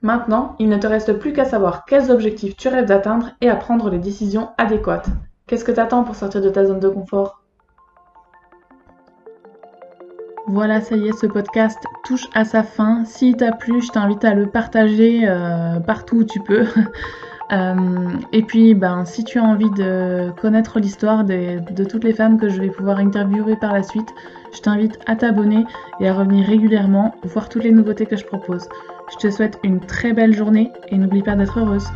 Maintenant, 0.02 0.54
il 0.58 0.68
ne 0.68 0.76
te 0.76 0.86
reste 0.86 1.12
plus 1.14 1.32
qu'à 1.32 1.44
savoir 1.44 1.84
quels 1.86 2.10
objectifs 2.10 2.56
tu 2.56 2.68
rêves 2.68 2.86
d'atteindre 2.86 3.30
et 3.40 3.48
à 3.48 3.56
prendre 3.56 3.88
les 3.90 3.98
décisions 3.98 4.50
adéquates. 4.58 5.08
Qu'est-ce 5.46 5.64
que 5.64 5.72
t'attends 5.72 6.04
pour 6.04 6.16
sortir 6.16 6.42
de 6.42 6.50
ta 6.50 6.64
zone 6.66 6.80
de 6.80 6.88
confort? 6.88 7.41
Voilà, 10.46 10.80
ça 10.80 10.96
y 10.96 11.06
est, 11.06 11.12
ce 11.12 11.26
podcast 11.26 11.78
touche 12.04 12.28
à 12.34 12.44
sa 12.44 12.62
fin. 12.62 13.04
S'il 13.04 13.36
t'a 13.36 13.52
plu, 13.52 13.80
je 13.80 13.88
t'invite 13.88 14.24
à 14.24 14.34
le 14.34 14.46
partager 14.46 15.22
euh, 15.28 15.78
partout 15.80 16.18
où 16.18 16.24
tu 16.24 16.40
peux. 16.40 16.66
Euh, 17.50 18.08
et 18.32 18.40
puis, 18.40 18.72
ben, 18.74 19.04
si 19.04 19.24
tu 19.24 19.38
as 19.38 19.42
envie 19.42 19.68
de 19.72 20.30
connaître 20.40 20.80
l'histoire 20.80 21.22
de, 21.22 21.58
de 21.70 21.84
toutes 21.84 22.02
les 22.02 22.14
femmes 22.14 22.38
que 22.38 22.48
je 22.48 22.58
vais 22.58 22.70
pouvoir 22.70 22.98
interviewer 22.98 23.56
par 23.56 23.74
la 23.74 23.82
suite, 23.82 24.08
je 24.54 24.60
t'invite 24.60 24.98
à 25.04 25.16
t'abonner 25.16 25.66
et 26.00 26.08
à 26.08 26.14
revenir 26.14 26.46
régulièrement 26.46 27.14
voir 27.24 27.50
toutes 27.50 27.64
les 27.64 27.72
nouveautés 27.72 28.06
que 28.06 28.16
je 28.16 28.24
propose. 28.24 28.66
Je 29.10 29.16
te 29.18 29.30
souhaite 29.30 29.58
une 29.64 29.80
très 29.80 30.14
belle 30.14 30.32
journée 30.32 30.72
et 30.88 30.96
n'oublie 30.96 31.22
pas 31.22 31.34
d'être 31.34 31.58
heureuse. 31.58 31.88